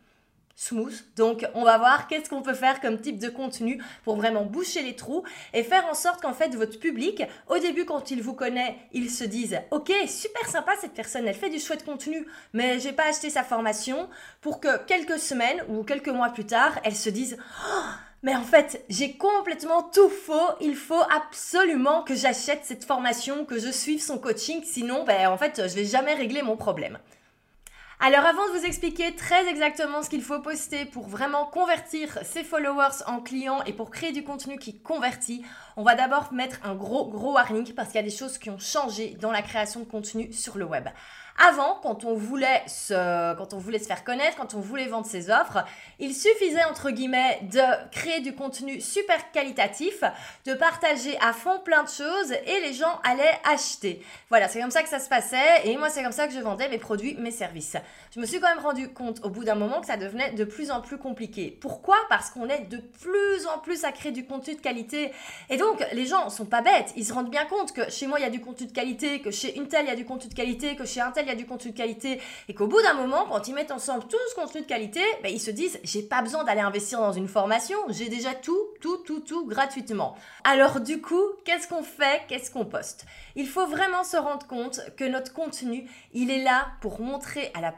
smooth. 0.56 0.94
Donc, 1.16 1.46
on 1.54 1.64
va 1.64 1.78
voir 1.78 2.08
qu'est-ce 2.08 2.30
qu'on 2.30 2.42
peut 2.42 2.54
faire 2.54 2.80
comme 2.82 3.00
type 3.00 3.20
de 3.20 3.30
contenu 3.30 3.82
pour 4.04 4.16
vraiment 4.16 4.46
boucher 4.46 4.82
les 4.82 4.96
trous 4.96 5.24
et 5.54 5.64
faire 5.64 5.86
en 5.86 5.94
sorte 5.94 6.22
qu'en 6.22 6.34
fait 6.34 6.56
votre 6.56 6.80
public, 6.80 7.24
au 7.48 7.58
début 7.58 7.86
quand 7.86 8.12
il 8.12 8.22
vous 8.22 8.34
connaît, 8.34 8.78
ils 8.92 9.10
se 9.10 9.24
disent 9.24 9.60
"OK, 9.72 9.92
super 10.08 10.48
sympa 10.50 10.74
cette 10.80 10.94
personne, 10.94 11.28
elle 11.28 11.36
fait 11.36 11.50
du 11.50 11.60
chouette 11.60 11.86
contenu, 11.86 12.28
mais 12.54 12.80
j'ai 12.80 12.94
pas 12.94 13.10
acheté 13.10 13.30
sa 13.30 13.44
formation" 13.44 14.10
pour 14.42 14.60
que 14.60 14.84
quelques 14.86 15.20
semaines 15.20 15.64
ou 15.70 15.84
quelques 15.84 16.10
mois 16.10 16.30
plus 16.30 16.46
tard, 16.46 16.80
elles 16.84 16.96
se 16.96 17.10
disent 17.10 17.38
oh, 17.40 17.82
mais 18.24 18.36
en 18.36 18.44
fait, 18.44 18.86
j'ai 18.90 19.18
complètement 19.18 19.84
tout 19.84 20.10
faux. 20.10 20.50
Il 20.62 20.78
faut 20.78 21.04
absolument 21.14 22.04
que 22.04 22.16
j'achète 22.16 22.62
cette 22.64 22.86
formation, 22.86 23.44
que 23.44 23.60
je 23.60 23.70
suive 23.70 24.02
son 24.02 24.18
coaching. 24.18 24.64
Sinon, 24.64 25.04
ben, 25.04 25.28
en 25.28 25.38
fait, 25.38 25.68
je 25.68 25.76
vais 25.76 25.84
jamais 25.84 26.14
régler 26.14 26.42
mon 26.42 26.56
problème. 26.56 26.98
Alors 28.06 28.26
avant 28.26 28.46
de 28.50 28.60
vous 28.60 28.66
expliquer 28.66 29.16
très 29.16 29.48
exactement 29.48 30.04
ce 30.04 30.10
qu'il 30.10 30.22
faut 30.22 30.42
poster 30.42 30.84
pour 30.84 31.08
vraiment 31.08 31.46
convertir 31.46 32.20
ses 32.24 32.44
followers 32.44 33.02
en 33.08 33.22
clients 33.22 33.64
et 33.64 33.72
pour 33.72 33.92
créer 33.92 34.12
du 34.12 34.26
contenu 34.26 34.58
qui 34.58 34.78
convertit, 34.78 35.42
on 35.78 35.84
va 35.84 35.96
d'abord 35.96 36.34
mettre 36.34 36.60
un 36.66 36.76
gros 36.76 37.10
gros 37.10 37.32
warning 37.32 37.74
parce 37.74 37.92
qu'il 37.92 38.02
y 38.02 38.04
a 38.04 38.10
des 38.10 38.14
choses 38.14 38.38
qui 38.38 38.50
ont 38.50 38.60
changé 38.60 39.16
dans 39.22 39.32
la 39.32 39.42
création 39.42 39.80
de 39.80 39.86
contenu 39.86 40.34
sur 40.34 40.58
le 40.58 40.66
web. 40.66 40.90
Avant, 41.38 41.80
quand 41.82 42.06
on 42.06 42.14
voulait 42.14 42.62
se, 42.68 43.34
quand 43.36 43.54
on 43.54 43.58
voulait 43.58 43.80
se 43.80 43.88
faire 43.88 44.04
connaître, 44.04 44.38
quand 44.38 44.54
on 44.54 44.60
voulait 44.60 44.86
vendre 44.86 45.08
ses 45.08 45.32
offres, 45.32 45.66
il 46.00 46.14
suffisait 46.14 46.64
entre 46.66 46.92
guillemets 46.92 47.40
de 47.52 47.62
créer 47.92 48.20
du 48.20 48.36
contenu 48.36 48.80
super 48.80 49.32
qualitatif, 49.32 50.04
de 50.46 50.54
partager 50.54 51.18
à 51.20 51.34
fond 51.34 51.60
plein 51.60 51.84
de 51.84 51.90
choses 51.90 52.32
et 52.32 52.60
les 52.62 52.74
gens 52.74 53.00
allaient 53.04 53.40
acheter. 53.52 54.06
Voilà, 54.30 54.48
c'est 54.48 54.62
comme 54.62 54.72
ça 54.72 54.84
que 54.84 54.90
ça 54.90 55.00
se 55.00 55.10
passait 55.10 55.66
et 55.66 55.76
moi 55.78 55.90
c'est 55.90 56.04
comme 56.04 56.12
ça 56.12 56.28
que 56.28 56.34
je 56.34 56.40
vendais 56.40 56.70
mes 56.70 56.78
produits, 56.78 57.16
mes 57.16 57.32
services. 57.32 57.78
Je 58.14 58.20
me 58.20 58.28
suis 58.28 58.40
quand 58.40 58.48
même 58.48 58.64
rendu 58.64 58.94
compte 58.94 59.26
au 59.26 59.30
bout 59.30 59.44
d'un 59.44 59.56
moment 59.56 59.82
que 59.82 59.88
ça 59.88 59.98
devenait 59.98 60.34
de 60.34 60.44
plus 60.44 60.70
en 60.70 60.82
plus 60.82 61.00
compliqué. 61.00 61.58
Pourquoi? 61.60 61.98
Parce 62.10 62.30
qu'on 62.30 62.48
est 62.48 62.66
de 62.70 62.78
plus 62.78 63.48
en 63.48 63.58
plus 63.58 63.86
à 63.86 63.92
créer 63.92 64.12
du 64.12 64.28
contenu 64.28 64.54
de 64.54 64.62
qualité. 64.62 65.12
Et 65.50 65.58
donc 65.58 65.84
les 65.94 66.06
gens 66.06 66.30
sont 66.30 66.46
pas 66.46 66.62
bêtes, 66.62 66.94
ils 66.96 67.08
se 67.08 67.12
rendent 67.12 67.32
bien 67.32 67.46
compte 67.46 67.74
que 67.74 67.90
chez 67.90 68.06
moi 68.06 68.20
il 68.20 68.22
y 68.22 68.26
a 68.26 68.30
du 68.30 68.40
contenu 68.40 68.68
de 68.68 68.72
qualité, 68.72 69.20
que 69.20 69.32
chez 69.32 69.60
Intel 69.60 69.86
il 69.86 69.90
y 69.90 69.92
a 69.92 69.96
du 69.96 70.06
contenu 70.06 70.30
de 70.30 70.36
qualité, 70.36 70.76
que 70.76 70.86
chez 70.86 71.02
Intel 71.02 71.26
il 71.26 71.30
y 71.30 71.32
a 71.32 71.36
du 71.36 71.48
contenu 71.48 71.72
de 71.72 71.76
qualité. 71.76 72.22
Et 72.50 72.54
qu'au 72.54 72.68
bout 72.68 72.84
d'un 72.84 72.94
moment 72.94 73.26
quand 73.28 73.48
ils 73.48 73.56
mettent 73.56 73.72
ensemble 73.72 74.04
tout 74.08 74.18
ce 74.30 74.36
contenu 74.36 74.62
de 74.62 74.68
qualité, 74.68 75.02
ben, 75.24 75.34
ils 75.34 75.42
se 75.42 75.50
disent 75.50 75.80
j'ai 75.84 76.04
pas 76.04 76.22
besoin 76.22 76.44
d'aller 76.44 76.62
investir 76.62 77.00
dans 77.00 77.14
une 77.14 77.28
formation, 77.28 77.80
j'ai 77.90 78.10
déjà 78.10 78.36
tout, 78.36 78.62
tout, 78.80 78.98
tout, 78.98 79.22
tout 79.22 79.48
gratuitement. 79.48 80.16
Alors 80.44 80.82
du 80.82 81.02
coup, 81.02 81.24
qu'est-ce 81.46 81.68
qu'on 81.68 81.82
fait? 81.82 82.22
Qu'est-ce 82.28 82.52
qu'on 82.52 82.66
poste? 82.66 83.08
Il 83.36 83.48
faut 83.48 83.66
vraiment 83.66 84.04
se 84.04 84.18
rendre 84.18 84.46
compte 84.46 84.82
que 84.98 85.04
notre 85.04 85.34
contenu, 85.34 85.90
il 86.14 86.30
est 86.30 86.44
là 86.44 86.68
pour 86.80 87.02
montrer 87.02 87.50
à 87.56 87.62
la 87.62 87.72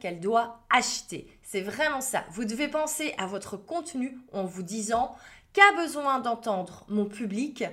qu'elle 0.00 0.20
doit 0.20 0.60
acheter. 0.70 1.26
C'est 1.42 1.60
vraiment 1.60 2.00
ça. 2.00 2.24
Vous 2.30 2.44
devez 2.44 2.68
penser 2.68 3.14
à 3.18 3.26
votre 3.26 3.56
contenu 3.56 4.18
en 4.32 4.44
vous 4.44 4.62
disant 4.62 5.14
qu'a 5.52 5.72
besoin 5.76 6.20
d'entendre 6.20 6.84
mon 6.88 7.06
public 7.06 7.64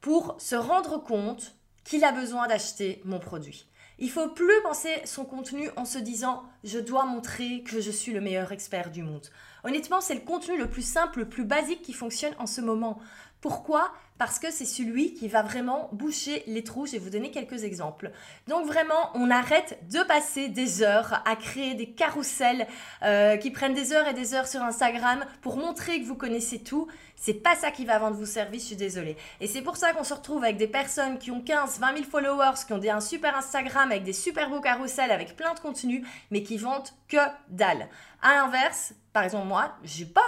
pour 0.00 0.36
se 0.38 0.56
rendre 0.56 0.98
compte 1.02 1.54
qu'il 1.84 2.04
a 2.04 2.12
besoin 2.12 2.46
d'acheter 2.46 3.00
mon 3.04 3.18
produit? 3.18 3.66
Il 3.98 4.10
faut 4.10 4.28
plus 4.28 4.60
penser 4.62 4.90
son 5.04 5.24
contenu 5.24 5.70
en 5.76 5.84
se 5.84 5.98
disant 5.98 6.42
je 6.64 6.78
dois 6.78 7.04
montrer 7.04 7.62
que 7.62 7.80
je 7.80 7.90
suis 7.90 8.12
le 8.12 8.20
meilleur 8.20 8.50
expert 8.52 8.90
du 8.90 9.02
monde. 9.02 9.28
Honnêtement, 9.62 10.00
c'est 10.00 10.14
le 10.14 10.20
contenu 10.20 10.58
le 10.58 10.68
plus 10.68 10.86
simple, 10.86 11.20
le 11.20 11.28
plus 11.28 11.44
basique 11.44 11.82
qui 11.82 11.92
fonctionne 11.92 12.34
en 12.38 12.46
ce 12.46 12.60
moment. 12.60 12.98
Pourquoi? 13.40 13.92
Parce 14.16 14.38
que 14.38 14.52
c'est 14.52 14.64
celui 14.64 15.14
qui 15.14 15.26
va 15.26 15.42
vraiment 15.42 15.88
boucher 15.92 16.44
les 16.46 16.62
trous. 16.62 16.86
Je 16.86 16.92
vais 16.92 16.98
vous 16.98 17.10
donner 17.10 17.32
quelques 17.32 17.64
exemples. 17.64 18.12
Donc 18.46 18.64
vraiment, 18.64 19.10
on 19.14 19.28
arrête 19.28 19.78
de 19.90 20.04
passer 20.04 20.48
des 20.48 20.82
heures 20.82 21.20
à 21.26 21.34
créer 21.34 21.74
des 21.74 21.90
carousels 21.90 22.68
euh, 23.02 23.36
qui 23.36 23.50
prennent 23.50 23.74
des 23.74 23.92
heures 23.92 24.06
et 24.06 24.14
des 24.14 24.34
heures 24.34 24.46
sur 24.46 24.62
Instagram 24.62 25.24
pour 25.42 25.56
montrer 25.56 26.00
que 26.00 26.06
vous 26.06 26.14
connaissez 26.14 26.60
tout. 26.60 26.86
C'est 27.16 27.34
pas 27.34 27.56
ça 27.56 27.70
qui 27.70 27.84
va 27.84 27.98
vendre 27.98 28.16
vos 28.16 28.26
services, 28.26 28.62
je 28.62 28.66
suis 28.68 28.76
désolée. 28.76 29.16
Et 29.40 29.46
c'est 29.46 29.62
pour 29.62 29.76
ça 29.76 29.92
qu'on 29.92 30.04
se 30.04 30.14
retrouve 30.14 30.44
avec 30.44 30.58
des 30.58 30.68
personnes 30.68 31.18
qui 31.18 31.30
ont 31.30 31.40
15, 31.40 31.80
20 31.80 31.94
000 31.94 32.04
followers, 32.04 32.66
qui 32.66 32.72
ont 32.72 32.78
des, 32.78 32.90
un 32.90 33.00
super 33.00 33.36
Instagram 33.36 33.90
avec 33.90 34.04
des 34.04 34.12
super 34.12 34.50
beaux 34.50 34.60
carousels, 34.60 35.10
avec 35.10 35.34
plein 35.34 35.54
de 35.54 35.60
contenu, 35.60 36.06
mais 36.30 36.42
qui 36.42 36.56
vendent 36.56 36.88
que 37.08 37.16
dalle. 37.48 37.88
À 38.22 38.34
l'inverse, 38.34 38.94
par 39.12 39.22
exemple, 39.22 39.46
moi, 39.46 39.72
j'ai 39.84 40.06
pas, 40.06 40.26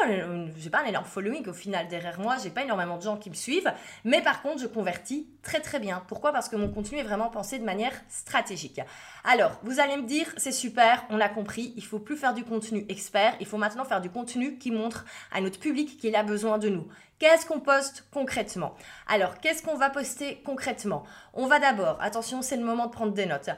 j'ai 0.56 0.70
pas 0.70 0.80
un 0.82 0.84
énorme 0.84 1.06
following 1.06 1.46
au 1.48 1.52
final 1.52 1.88
derrière 1.88 2.20
moi, 2.20 2.36
j'ai 2.42 2.50
pas 2.50 2.62
énormément 2.62 2.96
de 2.98 3.02
gens 3.02 3.16
qui 3.16 3.30
me 3.30 3.34
suivent, 3.34 3.72
mais 4.04 4.22
par 4.22 4.42
contre, 4.42 4.60
je 4.60 4.66
convertis 4.66 5.28
très 5.42 5.60
très 5.60 5.78
bien. 5.78 6.02
Pourquoi? 6.08 6.32
Parce 6.32 6.48
que 6.48 6.56
mon 6.56 6.68
contenu 6.68 6.98
est 6.98 7.02
vraiment 7.02 7.28
pensé 7.28 7.58
de 7.58 7.64
manière 7.64 7.92
stratégique. 8.08 8.80
Alors, 9.24 9.58
vous 9.62 9.80
allez 9.80 9.96
me 9.96 10.06
dire, 10.06 10.26
c'est 10.36 10.52
super, 10.52 11.04
on 11.10 11.20
a 11.20 11.28
compris, 11.28 11.72
il 11.76 11.84
faut 11.84 11.98
plus 11.98 12.16
faire 12.16 12.34
du 12.34 12.44
contenu 12.44 12.84
expert, 12.88 13.34
il 13.40 13.46
faut 13.46 13.58
maintenant 13.58 13.84
faire 13.84 14.00
du 14.00 14.10
contenu 14.10 14.58
qui 14.58 14.70
montre 14.70 15.04
à 15.32 15.40
notre 15.40 15.58
public 15.58 15.98
qu'il 15.98 16.16
a 16.16 16.22
besoin 16.22 16.58
de 16.58 16.68
nous. 16.68 16.86
Qu'est-ce 17.18 17.46
qu'on 17.46 17.60
poste 17.60 18.04
concrètement? 18.12 18.74
Alors, 19.08 19.40
qu'est-ce 19.40 19.62
qu'on 19.62 19.76
va 19.76 19.88
poster 19.88 20.42
concrètement? 20.44 21.02
On 21.32 21.46
va 21.46 21.58
d'abord, 21.58 21.96
attention, 22.02 22.42
c'est 22.42 22.58
le 22.58 22.62
moment 22.62 22.88
de 22.88 22.90
prendre 22.90 23.12
des 23.12 23.24
notes. 23.24 23.48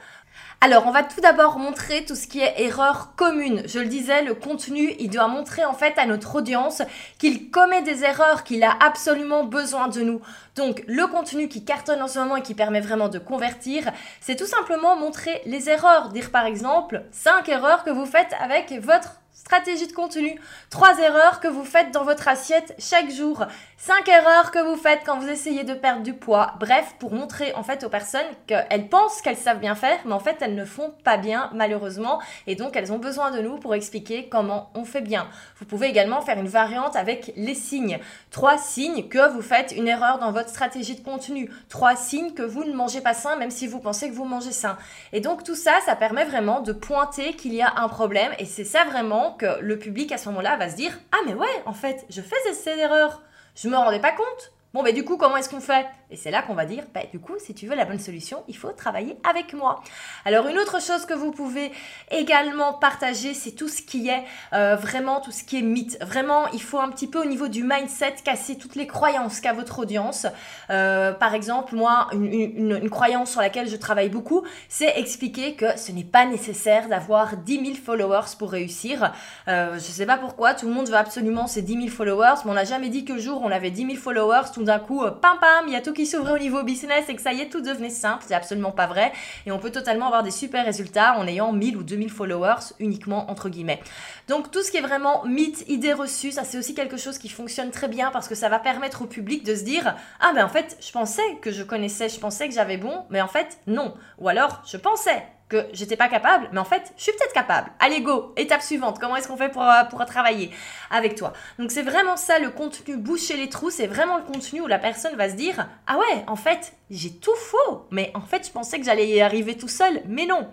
Alors, 0.61 0.87
on 0.87 0.93
va 0.93 1.03
tout 1.03 1.21
d'abord 1.21 1.59
montrer 1.59 2.05
tout 2.05 2.15
ce 2.15 2.29
qui 2.29 2.39
est 2.39 2.55
erreur 2.61 3.17
commune. 3.17 3.63
Je 3.67 3.81
le 3.81 3.87
disais, 3.87 4.23
le 4.23 4.35
contenu, 4.35 4.95
il 5.01 5.11
doit 5.11 5.27
montrer 5.27 5.65
en 5.65 5.73
fait 5.73 5.99
à 5.99 6.07
notre 6.07 6.37
audience 6.37 6.83
qu'il 7.19 7.51
commet 7.51 7.83
des 7.83 8.05
erreurs, 8.05 8.45
qu'il 8.45 8.63
a 8.63 8.77
absolument 8.81 9.43
besoin 9.43 9.89
de 9.89 10.03
nous. 10.03 10.21
Donc, 10.55 10.85
le 10.87 11.09
contenu 11.09 11.49
qui 11.49 11.65
cartonne 11.65 12.01
en 12.01 12.07
ce 12.07 12.21
moment 12.21 12.37
et 12.37 12.43
qui 12.43 12.55
permet 12.55 12.81
vraiment 12.81 13.09
de 13.09 13.19
convertir, 13.19 13.91
c'est 14.21 14.37
tout 14.37 14.47
simplement 14.47 14.95
montrer 14.95 15.43
les 15.47 15.69
erreurs. 15.69 16.11
Dire 16.11 16.31
par 16.31 16.47
exemple 16.47 17.03
5 17.11 17.49
erreurs 17.49 17.83
que 17.83 17.91
vous 17.91 18.07
faites 18.07 18.35
avec 18.41 18.73
votre 18.81 19.15
stratégie 19.49 19.87
de 19.87 19.95
contenu, 19.95 20.39
trois 20.69 20.99
erreurs 20.99 21.41
que 21.41 21.49
vous 21.49 21.65
faites 21.65 21.91
dans 21.91 22.05
votre 22.05 22.29
assiette 22.29 22.75
chaque 22.79 23.11
jour, 23.11 23.47
cinq 23.81 24.09
erreurs 24.09 24.51
que 24.51 24.59
vous 24.59 24.77
faites 24.77 25.01
quand 25.07 25.19
vous 25.19 25.29
essayez 25.29 25.63
de 25.63 25.73
perdre 25.73 26.03
du 26.03 26.13
poids. 26.13 26.55
Bref, 26.59 26.97
pour 26.99 27.13
montrer 27.13 27.55
en 27.55 27.63
fait 27.63 27.85
aux 27.85 27.89
personnes 27.89 28.27
qu'elles 28.49 28.89
pensent 28.89 29.23
qu'elles 29.23 29.37
savent 29.37 29.61
bien 29.61 29.77
faire, 29.77 29.99
mais 30.05 30.13
en 30.13 30.19
fait 30.19 30.37
elles 30.41 30.57
ne 30.57 30.65
font 30.65 30.93
pas 31.05 31.17
bien 31.17 31.49
malheureusement, 31.55 32.21
et 32.49 32.57
donc 32.57 32.77
elles 32.77 32.93
ont 32.93 32.99
besoin 32.99 33.31
de 33.31 33.41
nous 33.41 33.57
pour 33.57 33.77
expliquer 33.77 34.29
comment 34.29 34.71
on 34.75 34.85
fait 34.85 35.01
bien. 35.01 35.29
Vous 35.59 35.65
pouvez 35.65 35.87
également 35.87 36.21
faire 36.21 36.39
une 36.39 36.49
variante 36.49 36.97
avec 36.97 37.33
les 37.37 37.55
signes. 37.55 38.01
Trois 38.31 38.59
signes 38.59 39.09
que 39.09 39.33
vous 39.33 39.43
faites 39.43 39.73
une 39.77 39.87
erreur 39.87 40.19
dans 40.19 40.33
votre 40.33 40.49
stratégie 40.49 40.97
de 40.97 41.05
contenu. 41.05 41.49
Trois 41.69 41.95
signes 41.95 42.35
que 42.35 42.43
vous 42.43 42.65
ne 42.65 42.75
mangez 42.75 43.01
pas 43.01 43.15
sain 43.15 43.37
même 43.37 43.53
si 43.53 43.69
vous 43.69 43.79
pensez 43.79 44.11
que 44.11 44.15
vous 44.15 44.25
mangez 44.25 44.53
sain. 44.53 44.77
Et 45.13 45.21
donc 45.21 45.45
tout 45.45 45.55
ça, 45.55 45.73
ça 45.87 45.95
permet 45.95 46.25
vraiment 46.25 46.61
de 46.61 46.73
pointer 46.73 47.35
qu'il 47.35 47.55
y 47.55 47.63
a 47.63 47.75
un 47.77 47.89
problème, 47.89 48.33
et 48.41 48.45
c'est 48.45 48.65
ça 48.65 48.85
vraiment 48.85 49.33
que 49.33 49.61
le 49.61 49.79
public 49.79 50.11
à 50.11 50.19
ce 50.19 50.29
moment-là 50.31 50.57
va 50.57 50.69
se 50.69 50.75
dire 50.75 50.99
Ah, 51.13 51.19
mais 51.27 51.35
ouais, 51.35 51.47
en 51.65 51.73
fait, 51.73 52.05
je 52.11 52.21
fais 52.21 52.37
ces 52.53 52.71
erreurs. 52.71 53.23
Je 53.61 53.69
me 53.69 53.77
rendais 53.77 53.99
pas 53.99 54.13
compte. 54.13 54.53
Bon, 54.75 54.83
mais 54.83 54.93
du 54.93 55.03
coup, 55.03 55.17
comment 55.17 55.39
est-ce 55.39 55.49
qu'on 55.49 55.61
fait? 55.61 55.87
Et 56.11 56.17
c'est 56.17 56.31
là 56.31 56.43
qu'on 56.43 56.55
va 56.55 56.67
dire, 56.67 56.85
bah, 56.95 57.01
du 57.11 57.19
coup, 57.19 57.35
si 57.39 57.55
tu 57.55 57.67
veux 57.67 57.75
la 57.75 57.87
bonne 57.87 57.99
solution, 57.99 58.45
il 58.49 58.57
faut 58.57 58.71
travailler 58.71 59.17
avec 59.29 59.55
moi. 59.55 59.83
Alors, 60.27 60.47
une 60.47 60.59
autre 60.59 60.81
chose 60.83 61.07
que 61.07 61.15
vous 61.15 61.31
pouvez 61.31 61.73
également 62.11 62.75
partager, 62.75 63.33
c'est 63.33 63.53
tout 63.53 63.69
ce 63.69 63.81
qui 63.81 64.09
est 64.09 64.25
euh, 64.53 64.77
vraiment, 64.77 65.21
tout 65.21 65.31
ce 65.31 65.43
qui 65.43 65.59
est 65.59 65.63
mythe. 65.63 65.99
Vraiment, 66.03 66.49
il 66.53 66.61
faut 66.61 66.79
un 66.79 66.91
petit 66.91 67.07
peu 67.07 67.19
au 67.21 67.25
niveau 67.25 67.49
du 67.49 67.63
mindset 67.63 68.17
casser 68.25 68.59
toutes 68.59 68.75
les 68.75 68.87
croyances 68.87 69.41
qu'a 69.41 69.55
votre 69.55 69.79
audience. 69.79 70.27
Euh, 70.69 71.13
par 71.13 71.35
exemple, 71.35 71.75
moi, 71.75 72.09
une, 72.13 72.91
croyance 72.91 73.31
sur 73.31 73.41
laquelle 73.41 73.69
je 73.69 73.77
travaille 73.77 74.11
beaucoup, 74.11 74.43
c'est 74.69 74.99
expliquer 74.99 75.55
que 75.55 75.79
ce 75.79 75.93
n'est 75.93 76.05
pas 76.05 76.27
nécessaire 76.27 76.89
d'avoir 76.89 77.39
10 77.39 77.65
000 77.65 77.75
followers 77.75 78.37
pour 78.39 78.51
réussir. 78.51 79.13
Euh, 79.47 79.73
je 79.73 79.75
ne 79.75 79.81
sais 79.81 80.07
pas 80.07 80.19
pourquoi, 80.19 80.53
tout 80.53 80.67
le 80.67 80.73
monde 80.73 80.89
veut 80.89 80.95
absolument 80.95 81.47
ces 81.47 81.63
10 81.63 81.75
000 81.75 81.87
followers, 81.89 82.43
mais 82.45 82.51
on 82.51 82.55
n'a 82.55 82.65
jamais 82.65 82.89
dit 82.89 83.05
que 83.05 83.19
jour 83.19 83.41
on 83.43 83.51
avait 83.51 83.71
10 83.71 83.87
000 83.87 83.95
followers, 83.97 84.51
d'un 84.63 84.79
coup, 84.79 85.03
euh, 85.03 85.11
pam 85.11 85.39
pam, 85.41 85.65
il 85.67 85.73
y 85.73 85.77
a 85.77 85.81
tout 85.81 85.93
qui 85.93 86.07
s'ouvrait 86.07 86.33
au 86.33 86.39
niveau 86.39 86.63
business 86.63 87.09
et 87.09 87.17
que 87.17 87.23
ça 87.23 87.33
y 87.33 87.41
est, 87.41 87.49
tout 87.49 87.61
devenait 87.61 87.91
simple. 87.91 88.25
C'est 88.27 88.35
absolument 88.35 88.71
pas 88.71 88.87
vrai. 88.87 89.13
Et 89.47 89.53
on 89.53 89.59
peut 89.59 89.71
totalement 89.71 90.07
avoir 90.07 90.23
des 90.23 90.31
super 90.31 90.65
résultats 90.65 91.15
en 91.19 91.27
ayant 91.27 91.53
1000 91.53 91.77
ou 91.77 91.83
2000 91.83 92.11
followers 92.11 92.75
uniquement 92.79 93.31
entre 93.31 93.49
guillemets. 93.49 93.81
Donc 94.29 94.51
tout 94.51 94.63
ce 94.63 94.71
qui 94.71 94.77
est 94.77 94.83
vraiment 94.83 95.25
mythe, 95.25 95.69
idée 95.69 95.93
reçue, 95.93 96.33
ça 96.33 96.45
c'est 96.45 96.59
aussi 96.59 96.75
quelque 96.75 96.97
chose 96.97 97.19
qui 97.19 97.29
fonctionne 97.29 97.71
très 97.71 97.89
bien 97.89 98.11
parce 98.11 98.29
que 98.29 98.35
ça 98.35 98.49
va 98.49 98.59
permettre 98.59 99.03
au 99.03 99.07
public 99.07 99.45
de 99.45 99.55
se 99.55 99.65
dire 99.65 99.95
ah 100.21 100.33
mais 100.35 100.43
en 100.43 100.49
fait 100.49 100.77
je 100.81 100.93
pensais 100.93 101.37
que 101.41 101.51
je 101.51 101.63
connaissais, 101.63 102.09
je 102.09 102.21
pensais 102.21 102.49
que 102.49 102.55
j'avais 102.55 102.77
bon, 102.77 103.05
mais 103.11 103.21
en 103.21 103.29
fait 103.29 103.59
non. 103.67 103.95
Ou 104.19 104.29
alors 104.29 104.63
je 104.67 104.77
pensais 104.77 105.23
que 105.49 105.67
j'étais 105.73 105.97
pas 105.97 106.09
capable, 106.09 106.49
mais 106.53 106.59
en 106.59 106.65
fait, 106.65 106.93
je 106.97 107.03
suis 107.05 107.13
peut-être 107.13 107.33
capable. 107.33 107.71
Allez, 107.81 108.01
go, 108.01 108.33
étape 108.37 108.63
suivante, 108.63 108.99
comment 109.01 109.17
est-ce 109.17 109.29
qu'on 109.29 109.37
fait 109.37 109.49
pour, 109.49 109.63
euh, 109.63 109.85
pour 109.85 110.05
travailler 110.05 110.51
avec 110.91 111.15
toi? 111.15 111.33
Donc 111.59 111.71
c'est 111.71 111.83
vraiment 111.83 112.17
ça, 112.17 112.39
le 112.39 112.51
contenu 112.51 112.97
boucher 112.97 113.37
les 113.37 113.49
trous, 113.49 113.71
c'est 113.71 113.87
vraiment 113.87 114.19
le 114.19 114.25
contenu 114.25 114.61
où 114.61 114.67
la 114.67 114.79
personne 114.79 115.17
va 115.17 115.31
se 115.31 115.35
dire, 115.35 115.69
ah 115.87 115.99
ouais, 115.99 116.25
en 116.27 116.37
fait, 116.37 116.75
j'ai 116.91 117.11
tout 117.11 117.37
faux, 117.37 117.87
mais 117.91 118.11
en 118.15 118.21
fait, 118.21 118.47
je 118.47 118.53
pensais 118.53 118.79
que 118.79 118.85
j'allais 118.85 119.09
y 119.09 119.21
arriver 119.21 119.57
tout 119.57 119.69
seul, 119.69 120.03
mais 120.07 120.27
non. 120.27 120.49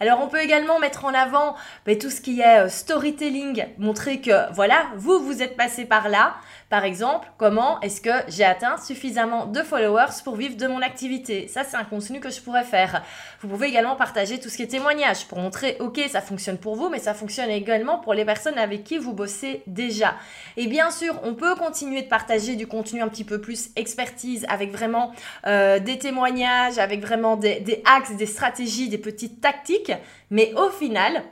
Alors 0.00 0.20
on 0.20 0.28
peut 0.28 0.40
également 0.40 0.78
mettre 0.78 1.04
en 1.04 1.14
avant 1.14 1.56
ben, 1.86 1.96
tout 1.96 2.10
ce 2.10 2.20
qui 2.20 2.40
est 2.40 2.58
euh, 2.64 2.68
storytelling, 2.68 3.66
montrer 3.78 4.20
que 4.20 4.52
voilà, 4.52 4.86
vous, 4.96 5.20
vous 5.20 5.42
êtes 5.42 5.56
passé 5.56 5.86
par 5.86 6.08
là, 6.08 6.34
par 6.68 6.84
exemple, 6.84 7.28
comment 7.38 7.80
est-ce 7.80 8.00
que 8.00 8.10
j'ai 8.28 8.44
atteint 8.44 8.76
suffisamment 8.76 9.46
de 9.46 9.62
followers 9.62 10.22
pour 10.24 10.34
vivre 10.34 10.56
de 10.56 10.66
mon 10.66 10.82
activité? 10.82 11.46
Ça, 11.46 11.62
c'est 11.62 11.76
un 11.76 11.84
contenu 11.84 12.18
que 12.18 12.28
je 12.28 12.40
pourrais 12.40 12.64
faire. 12.64 13.04
Vous 13.40 13.48
pouvez 13.48 13.68
également 13.68 13.94
partager 13.94 14.40
tout 14.40 14.48
ce 14.48 14.56
qui 14.56 14.64
est 14.64 14.66
témoignage 14.66 15.26
pour 15.28 15.38
montrer, 15.38 15.76
ok, 15.78 16.00
ça 16.10 16.20
fonctionne 16.20 16.58
pour 16.58 16.74
vous, 16.74 16.88
mais 16.88 16.98
ça 16.98 17.14
fonctionne 17.14 17.50
également 17.50 17.98
pour 17.98 18.14
les 18.14 18.24
personnes 18.24 18.58
avec 18.58 18.82
qui 18.82 18.98
vous 18.98 19.12
bossez 19.12 19.62
déjà. 19.68 20.16
Et 20.56 20.66
bien 20.66 20.90
sûr, 20.90 21.14
on 21.22 21.34
peut 21.34 21.54
continuer 21.54 22.02
de 22.02 22.08
partager 22.08 22.56
du 22.56 22.66
contenu 22.66 23.00
un 23.00 23.08
petit 23.08 23.24
peu 23.24 23.40
plus 23.40 23.70
expertise 23.76 24.44
avec 24.48 24.72
vraiment 24.72 25.12
euh, 25.46 25.75
des 25.80 25.98
témoignages, 25.98 26.78
avec 26.78 27.00
vraiment 27.00 27.36
des, 27.36 27.82
axes, 27.84 28.12
des 28.16 28.26
stratégies, 28.26 28.88
des 28.88 28.98
petites 28.98 29.40
tactiques. 29.40 29.92
Mais 30.30 30.52
au 30.54 30.70
final, 30.70 31.22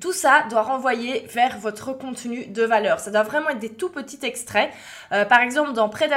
tout 0.00 0.12
ça 0.12 0.44
doit 0.50 0.62
renvoyer 0.62 1.26
vers 1.32 1.58
votre 1.58 1.92
contenu 1.92 2.46
de 2.46 2.62
valeur. 2.62 3.00
Ça 3.00 3.10
doit 3.10 3.22
vraiment 3.22 3.50
être 3.50 3.58
des 3.58 3.72
tout 3.72 3.90
petits 3.90 4.20
extraits. 4.22 4.70
Euh, 5.12 5.24
par 5.24 5.40
exemple, 5.40 5.72
dans 5.72 5.88
Prêt 5.88 6.10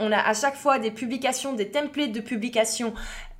on 0.00 0.12
a 0.12 0.18
à 0.18 0.34
chaque 0.34 0.56
fois 0.56 0.78
des 0.78 0.90
publications, 0.90 1.52
des 1.52 1.70
templates 1.70 2.12
de 2.12 2.20
publication 2.20 2.94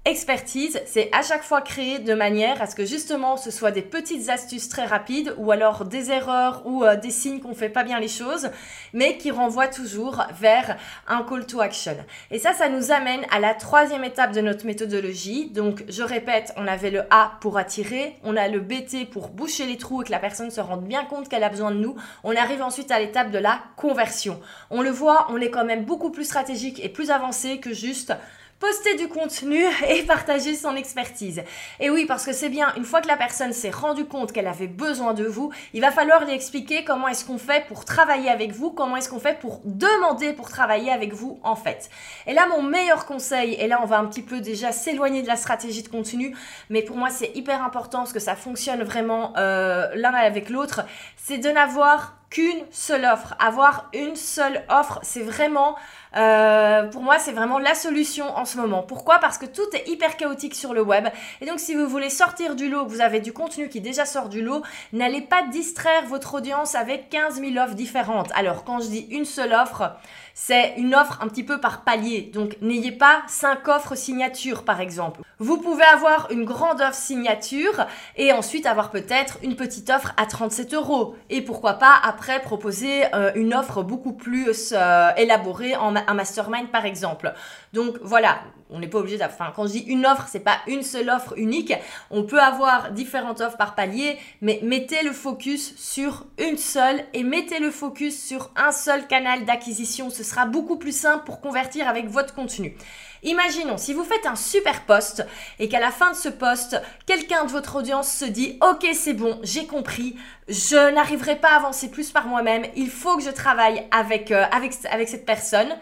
expertise, 0.07 0.83
c'est 0.85 1.09
à 1.13 1.23
chaque 1.23 1.43
fois 1.43 1.63
créer 1.63 1.99
de 1.99 2.13
manière 2.13 2.61
à 2.61 2.67
ce 2.67 2.75
que 2.75 2.85
justement 2.85 3.39
ce 3.39 3.51
soit 3.51 3.71
des 3.71 3.81
petites 3.81 4.29
astuces 4.29 4.69
très 4.69 4.85
rapides 4.85 5.35
ou 5.39 5.51
alors 5.51 5.87
des 5.87 6.11
erreurs 6.11 6.63
ou 6.67 6.85
euh, 6.85 6.97
des 6.97 7.11
signes 7.11 7.41
qu'on 7.41 7.55
fait 7.55 7.71
pas 7.71 7.85
bien 7.85 7.99
les 7.99 8.09
choses, 8.09 8.51
mais 8.93 9.17
qui 9.17 9.31
renvoient 9.31 9.69
toujours 9.69 10.23
vers 10.39 10.77
un 11.09 11.23
call 11.23 11.47
to 11.47 11.61
action. 11.61 11.97
Et 12.31 12.39
ça, 12.39 12.53
ça 12.53 12.69
nous 12.69 12.93
amène 12.93 13.23
à 13.31 13.41
la 13.41 13.55
troisième 13.55 14.05
étape 14.05 14.33
de 14.33 14.43
notre 14.43 14.67
méthodologie. 14.67 15.49
Donc, 15.49 15.85
je 15.89 16.03
répète, 16.03 16.53
on 16.57 16.67
avait 16.67 16.91
le 16.91 17.05
A 17.11 17.39
pour 17.41 17.57
attirer, 17.57 18.17
on 18.25 18.37
a 18.37 18.49
le 18.49 18.61
BT 18.61 19.07
pour 19.11 19.29
boucher 19.29 19.65
les 19.65 19.79
trous 19.79 20.03
et 20.03 20.05
que 20.05 20.11
la 20.11 20.19
personne 20.19 20.51
se 20.51 20.61
rende 20.61 20.85
bien 20.85 21.05
compte 21.07 21.31
qu'elle 21.31 21.45
a 21.45 21.49
besoin 21.49 21.71
de 21.71 21.79
nous. 21.79 21.97
On 22.25 22.37
arrive 22.37 22.61
ensuite 22.63 22.91
à 22.91 22.99
l'étape 22.99 23.31
de 23.31 23.39
la 23.39 23.61
conversion. 23.77 24.39
On 24.71 24.83
le 24.83 24.91
voit, 24.91 25.29
on 25.31 25.39
est 25.39 25.51
quand 25.51 25.65
même 25.65 25.87
beaucoup 25.87 26.11
plus 26.11 26.25
stratégique 26.25 26.85
et 26.85 26.91
plus 26.91 27.11
avancé 27.11 27.59
que 27.59 27.73
juste 27.73 28.13
poster 28.59 28.97
du 28.97 29.09
contenu 29.09 29.63
et 29.89 30.03
partager 30.03 30.55
son 30.55 30.77
expertise. 30.77 31.43
Et 31.81 31.91
oui, 31.91 32.07
parce 32.07 32.25
que 32.25 32.33
c'est 32.33 32.49
bien, 32.49 32.73
une 32.77 32.85
fois 32.85 33.01
que 33.01 33.09
la 33.09 33.17
personne 33.17 33.53
s'est 33.53 33.71
rendue 33.71 34.05
compte 34.05 34.33
qu'elle 34.33 34.47
avait 34.47 34.67
besoin 34.67 35.15
de 35.15 35.25
vous, 35.25 35.53
il 35.73 35.81
va 35.81 35.91
falloir 35.91 36.25
lui 36.25 36.33
expliquer 36.33 36.85
comment 36.85 37.09
est-ce 37.09 37.25
qu'on 37.25 37.39
fait 37.39 37.67
pour 37.67 37.85
travailler 37.85 38.31
avec 38.31 38.53
vous, 38.53 38.71
comment 38.71 38.97
est-ce 38.97 39.09
qu'on 39.09 39.21
fait 39.21 39.39
pour 39.39 39.61
demander 39.65 40.33
pour 40.33 40.49
travailler 40.49 40.91
avec 40.91 41.13
vous 41.13 41.39
en 41.43 41.57
fait. 41.57 41.91
Et 42.27 42.33
là, 42.33 42.47
mon 42.47 42.63
meilleur 42.63 43.07
conseil, 43.07 43.55
et 43.55 43.67
là 43.67 43.81
on 43.83 43.87
va 43.87 43.99
un 43.99 44.07
petit 44.07 44.23
peu 44.23 44.41
déjà 44.41 44.73
s'éloigner 44.73 45.23
de 45.23 45.29
la 45.29 45.37
stratégie 45.37 45.83
de 45.83 45.89
contenu, 45.89 46.37
mais 46.71 46.83
pour 46.83 46.97
moi 46.97 47.11
c'est 47.11 47.33
hyper 47.35 47.63
important 47.63 47.99
parce 47.99 48.13
que 48.13 48.21
ça 48.21 48.37
fonctionne 48.37 48.83
vraiment 48.83 49.33
euh, 49.37 49.89
l'un 49.95 50.15
avec 50.15 50.49
l'autre, 50.49 50.83
c'est 51.26 51.38
de 51.38 51.49
n'avoir 51.49 52.16
qu'une 52.28 52.64
seule 52.71 53.07
offre. 53.07 53.35
Avoir 53.38 53.88
une 53.95 54.14
seule 54.14 54.62
offre, 54.69 54.99
c'est 55.02 55.23
vraiment, 55.23 55.75
euh, 56.16 56.87
pour 56.88 57.00
moi, 57.00 57.19
c'est 57.19 57.33
vraiment 57.33 57.59
la 57.59 57.75
solution 57.75 58.26
en 58.37 58.45
ce 58.45 58.59
moment. 58.59 58.83
Pourquoi? 58.83 59.19
Parce 59.21 59.38
que 59.38 59.47
tout 59.47 59.62
est 59.73 59.88
hyper 59.88 60.19
chaotique 60.19 60.54
sur 60.54 60.75
le 60.75 60.83
web. 60.83 61.09
Et 61.40 61.47
donc, 61.47 61.61
si 61.61 61.75
vous 61.75 61.87
voulez 61.87 62.11
sortir 62.11 62.54
du 62.54 62.69
lot, 62.69 62.85
vous 62.85 63.00
avez 63.00 63.21
du 63.21 63.33
contenu 63.33 63.71
qui 63.71 63.81
déjà 63.81 64.04
sort 64.04 64.28
du 64.28 64.43
lot, 64.43 64.62
n'allez 64.93 65.23
pas 65.23 65.45
distraire 65.45 66.04
votre 66.09 66.35
audience 66.35 66.75
avec 66.75 67.09
15 67.09 67.40
000 67.40 67.57
offres 67.57 67.75
différentes. 67.75 68.31
Alors, 68.35 68.64
quand 68.64 68.81
je 68.81 68.88
dis 68.88 69.07
une 69.11 69.25
seule 69.25 69.54
offre, 69.54 69.97
c'est 70.35 70.75
une 70.76 70.95
offre 70.95 71.21
un 71.23 71.29
petit 71.29 71.45
peu 71.45 71.61
par 71.61 71.85
palier. 71.85 72.31
Donc, 72.35 72.57
n'ayez 72.61 72.93
pas 72.93 73.23
5 73.29 73.67
offres 73.69 73.95
signature, 73.95 74.64
par 74.64 74.81
exemple. 74.81 75.21
Vous 75.38 75.59
pouvez 75.59 75.85
avoir 75.85 76.31
une 76.31 76.45
grande 76.45 76.81
offre 76.81 76.95
signature 76.95 77.87
et 78.17 78.33
ensuite 78.33 78.67
avoir 78.67 78.91
peut-être 78.91 79.38
une 79.43 79.55
petite 79.55 79.88
offre 79.91 80.12
à 80.17 80.26
37 80.26 80.75
euros. 80.75 81.14
Et 81.31 81.41
pourquoi 81.41 81.75
pas 81.75 81.95
après 82.03 82.43
proposer 82.43 83.05
euh, 83.14 83.31
une 83.37 83.55
offre 83.55 83.83
beaucoup 83.83 84.12
plus 84.12 84.75
euh, 84.76 85.11
élaborée 85.17 85.76
en 85.76 85.93
mastermind, 86.14 86.69
par 86.71 86.85
exemple. 86.85 87.33
Donc, 87.73 87.99
voilà, 88.03 88.41
on 88.71 88.81
n'est 88.81 88.88
pas 88.88 88.99
obligé 88.99 89.17
d'avoir. 89.17 89.41
Enfin, 89.41 89.53
quand 89.55 89.67
je 89.67 89.73
dis 89.73 89.85
une 89.87 90.05
offre, 90.05 90.26
c'est 90.29 90.41
pas 90.41 90.59
une 90.67 90.83
seule 90.83 91.09
offre 91.09 91.35
unique. 91.37 91.73
On 92.11 92.25
peut 92.25 92.41
avoir 92.41 92.91
différentes 92.91 93.41
offres 93.41 93.57
par 93.57 93.75
palier, 93.75 94.19
mais 94.41 94.61
mettez 94.62 95.03
le 95.03 95.12
focus 95.12 95.76
sur 95.76 96.26
une 96.38 96.57
seule 96.57 97.05
et 97.12 97.23
mettez 97.23 97.61
le 97.61 97.71
focus 97.71 98.21
sur 98.21 98.50
un 98.57 98.73
seul 98.73 99.07
canal 99.07 99.45
d'acquisition. 99.45 100.11
Sera 100.25 100.47
beaucoup 100.47 100.76
plus 100.76 100.97
simple 100.97 101.25
pour 101.25 101.40
convertir 101.40 101.88
avec 101.88 102.09
votre 102.09 102.35
contenu. 102.35 102.76
Imaginons, 103.23 103.78
si 103.78 103.95
vous 103.95 104.04
faites 104.04 104.26
un 104.26 104.37
super 104.37 104.85
post 104.85 105.26
et 105.59 105.69
qu'à 105.69 105.81
la 105.81 105.90
fin 105.90 106.11
de 106.11 106.16
ce 106.16 106.28
post, 106.28 106.81
quelqu'un 107.07 107.45
de 107.45 107.50
votre 107.50 107.76
audience 107.76 108.12
se 108.12 108.25
dit 108.25 108.59
Ok, 108.61 108.87
c'est 108.93 109.14
bon, 109.14 109.40
j'ai 109.43 109.66
compris, 109.66 110.16
je 110.49 110.93
n'arriverai 110.93 111.37
pas 111.37 111.52
à 111.52 111.57
avancer 111.57 111.90
plus 111.90 112.11
par 112.11 112.26
moi-même, 112.26 112.66
il 112.76 112.90
faut 112.90 113.16
que 113.16 113.23
je 113.23 113.31
travaille 113.31 113.87
avec, 113.90 114.31
euh, 114.31 114.45
avec 114.50 115.09
cette 115.09 115.25
personne 115.25 115.75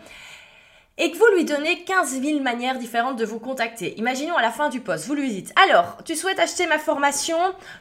et 0.99 1.11
que 1.11 1.17
vous 1.17 1.27
lui 1.35 1.45
donnez 1.45 1.85
15 1.85 2.21
000 2.21 2.41
manières 2.41 2.79
différentes 2.79 3.17
de 3.17 3.25
vous 3.25 3.39
contacter. 3.39 3.99
Imaginons 3.99 4.37
à 4.37 4.43
la 4.43 4.51
fin 4.51 4.69
du 4.69 4.81
post, 4.81 5.07
vous 5.07 5.15
lui 5.15 5.31
dites 5.31 5.53
Alors, 5.65 5.99
tu 6.05 6.17
souhaites 6.17 6.39
acheter 6.39 6.67
ma 6.67 6.79
formation? 6.79 7.37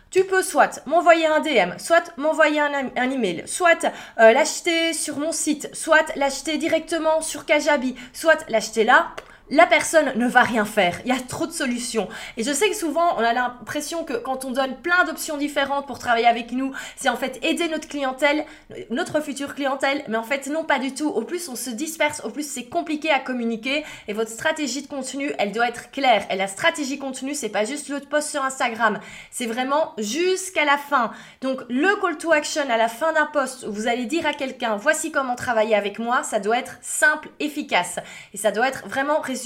Tu 0.10 0.24
peux 0.24 0.41
soit 0.41 0.86
m'envoyer 0.86 1.25
un 1.25 1.39
DM, 1.39 1.77
soit 1.77 2.13
m'envoyer 2.18 2.60
un, 2.60 2.89
un, 2.96 3.12
email, 3.12 3.44
soit 3.48 3.86
euh, 4.20 4.32
l'acheter 4.32 4.94
sur 4.94 5.18
mon 5.18 5.32
site, 5.32 5.70
soit 5.74 6.15
l'acheter 6.15 6.58
directement 6.58 7.22
sur 7.22 7.46
Kajabi, 7.46 7.96
soit 8.13 8.46
l'acheter 8.50 8.84
là 8.84 9.13
la 9.50 9.68
personne 9.68 10.14
ne 10.16 10.28
va 10.28 10.42
rien 10.44 10.64
faire. 10.64 11.02
Il 11.06 11.14
y 11.14 11.16
a 11.16 11.20
trop 11.20 11.46
de 11.46 11.52
solutions. 11.52 12.08
Et 12.38 12.44
je 12.44 12.52
sais 12.54 12.70
que 12.70 12.76
souvent, 12.76 13.16
on 13.18 13.20
a 13.20 13.34
l'impression 13.34 14.06
que 14.06 14.14
quand 14.14 14.46
on 14.46 14.52
donne 14.52 14.78
plein 14.78 15.04
d'options 15.04 15.38
différentes 15.38 15.88
pour 15.88 16.00
travailler 16.00 16.28
avec 16.28 16.54
nous, 16.54 16.72
c'est 16.96 17.10
en 17.10 17.18
fait 17.18 17.38
aider 17.44 17.68
notre 17.68 17.88
clientèle, 17.88 18.46
notre 18.90 19.20
future 19.20 19.54
clientèle. 19.54 20.04
Mais 20.08 20.18
en 20.18 20.24
fait, 20.24 20.48
non, 20.48 20.64
pas 20.64 20.80
du 20.80 20.94
tout. 20.94 21.10
Au 21.10 21.24
plus 21.24 21.50
on 21.50 21.56
se 21.56 21.70
disperse, 21.70 22.22
au 22.24 22.30
plus 22.30 22.50
c'est 22.50 22.66
compliqué 22.66 23.12
à 23.12 23.20
communiquer. 23.20 23.84
Et 24.08 24.14
votre 24.14 24.32
stratégie 24.32 24.84
de 24.84 24.88
contenu, 24.88 25.34
elle 25.38 25.52
doit 25.52 25.68
être 25.68 25.92
claire. 25.92 26.26
Et 26.30 26.36
la 26.38 26.48
stratégie 26.48 26.98
contenu, 26.98 27.34
c'est 27.34 27.50
pas 27.50 27.66
juste 27.66 27.90
le 27.90 28.00
post 28.00 28.30
sur 28.30 28.44
Instagram. 28.44 29.00
C'est 29.32 29.48
vraiment 29.48 29.94
jusqu'à 29.98 30.64
la 30.64 30.78
fin. 30.78 31.12
Donc, 31.42 31.62
le 31.70 32.00
call 32.02 32.18
to 32.18 32.32
action 32.32 32.64
à 32.70 32.78
la 32.78 32.88
fin 32.88 33.12
d'un 33.14 33.26
post 33.26 33.66
où 33.68 33.74
vous 33.74 33.88
allez 33.88 34.06
dire 34.06 34.26
à 34.26 34.34
quelqu'un, 34.34 34.78
voici 34.78 35.12
comment 35.12 35.36
travailler 35.36 35.76
avec 35.76 36.00
moi, 36.00 36.24
ça 36.24 36.40
doit 36.40 36.58
être 36.58 36.77
simple, 36.82 37.30
efficace. 37.40 38.00
Et 38.34 38.38
ça 38.38 38.51
doit 38.51 38.68
être 38.68 38.88
vraiment 38.88 39.20
résumé 39.20 39.41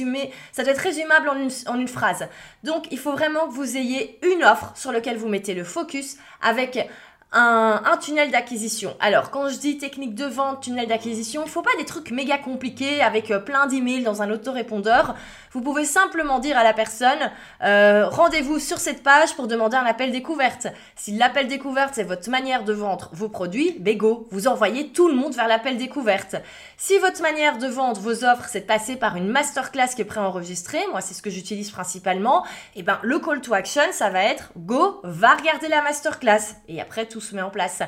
ça 0.51 0.63
doit 0.63 0.73
être 0.73 0.79
résumable 0.79 1.29
en 1.29 1.79
une, 1.79 1.87
phrase. 1.87 2.27
Donc, 2.63 2.87
il 2.91 2.99
faut 2.99 3.11
vraiment 3.11 3.47
que 3.47 3.53
vous 3.53 3.77
ayez 3.77 4.19
une 4.25 4.43
offre 4.43 4.71
sur 4.75 4.91
laquelle 4.91 5.17
vous 5.17 5.29
mettez 5.29 5.53
le 5.53 5.63
focus 5.63 6.17
avec 6.41 6.89
un, 7.35 7.97
tunnel 7.97 8.31
d'acquisition. 8.31 8.95
Alors, 8.99 9.29
quand 9.29 9.49
je 9.49 9.57
dis 9.57 9.77
technique 9.77 10.15
de 10.15 10.25
vente, 10.25 10.61
tunnel 10.61 10.87
d'acquisition, 10.87 11.43
il 11.45 11.51
faut 11.51 11.61
pas 11.61 11.75
des 11.77 11.85
trucs 11.85 12.11
méga 12.11 12.37
compliqués 12.37 13.01
avec 13.01 13.29
euh, 13.31 13.39
plein 13.39 13.67
d'emails 13.67 14.03
dans 14.03 14.21
un 14.21 14.31
autorépondeur. 14.31 15.15
Vous 15.51 15.61
pouvez 15.61 15.85
simplement 15.85 16.39
dire 16.39 16.57
à 16.57 16.63
la 16.63 16.73
personne, 16.73 17.31
euh, 17.63 18.07
rendez-vous 18.07 18.59
sur 18.59 18.77
cette 18.77 19.03
page 19.03 19.35
pour 19.35 19.47
demander 19.47 19.77
un 19.77 19.85
appel 19.85 20.11
découverte. 20.11 20.67
Si 20.95 21.11
l'appel 21.11 21.47
découverte, 21.47 21.93
c'est 21.93 22.03
votre 22.03 22.29
manière 22.29 22.63
de 22.63 22.73
vendre 22.73 23.09
vos 23.13 23.29
produits, 23.29 23.75
bégo, 23.79 24.27
vous 24.31 24.47
envoyez 24.47 24.89
tout 24.89 25.07
le 25.07 25.15
monde 25.15 25.33
vers 25.33 25.47
l'appel 25.47 25.77
découverte. 25.77 26.35
Si 26.77 26.97
votre 26.99 27.21
manière 27.21 27.57
de 27.57 27.67
vendre 27.67 27.99
vos 27.99 28.23
offres, 28.23 28.47
c'est 28.49 28.61
de 28.61 28.65
passer 28.65 28.95
par 28.95 29.15
une 29.15 29.27
masterclass 29.27 29.89
qui 29.95 30.01
est 30.01 30.05
préenregistrée, 30.05 30.85
moi 30.91 31.01
c'est 31.01 31.13
ce 31.13 31.21
que 31.21 31.29
j'utilise 31.29 31.71
principalement, 31.71 32.45
et 32.75 32.79
eh 32.79 32.83
ben 32.83 32.99
le 33.01 33.19
call 33.19 33.41
to 33.41 33.53
action, 33.53 33.83
ça 33.91 34.09
va 34.09 34.23
être 34.23 34.51
go, 34.57 34.99
va 35.03 35.35
regarder 35.35 35.67
la 35.67 35.81
masterclass. 35.81 36.55
Et 36.67 36.81
après, 36.81 37.05
tout 37.05 37.21
se 37.25 37.35
met 37.35 37.41
en 37.41 37.49
place. 37.49 37.81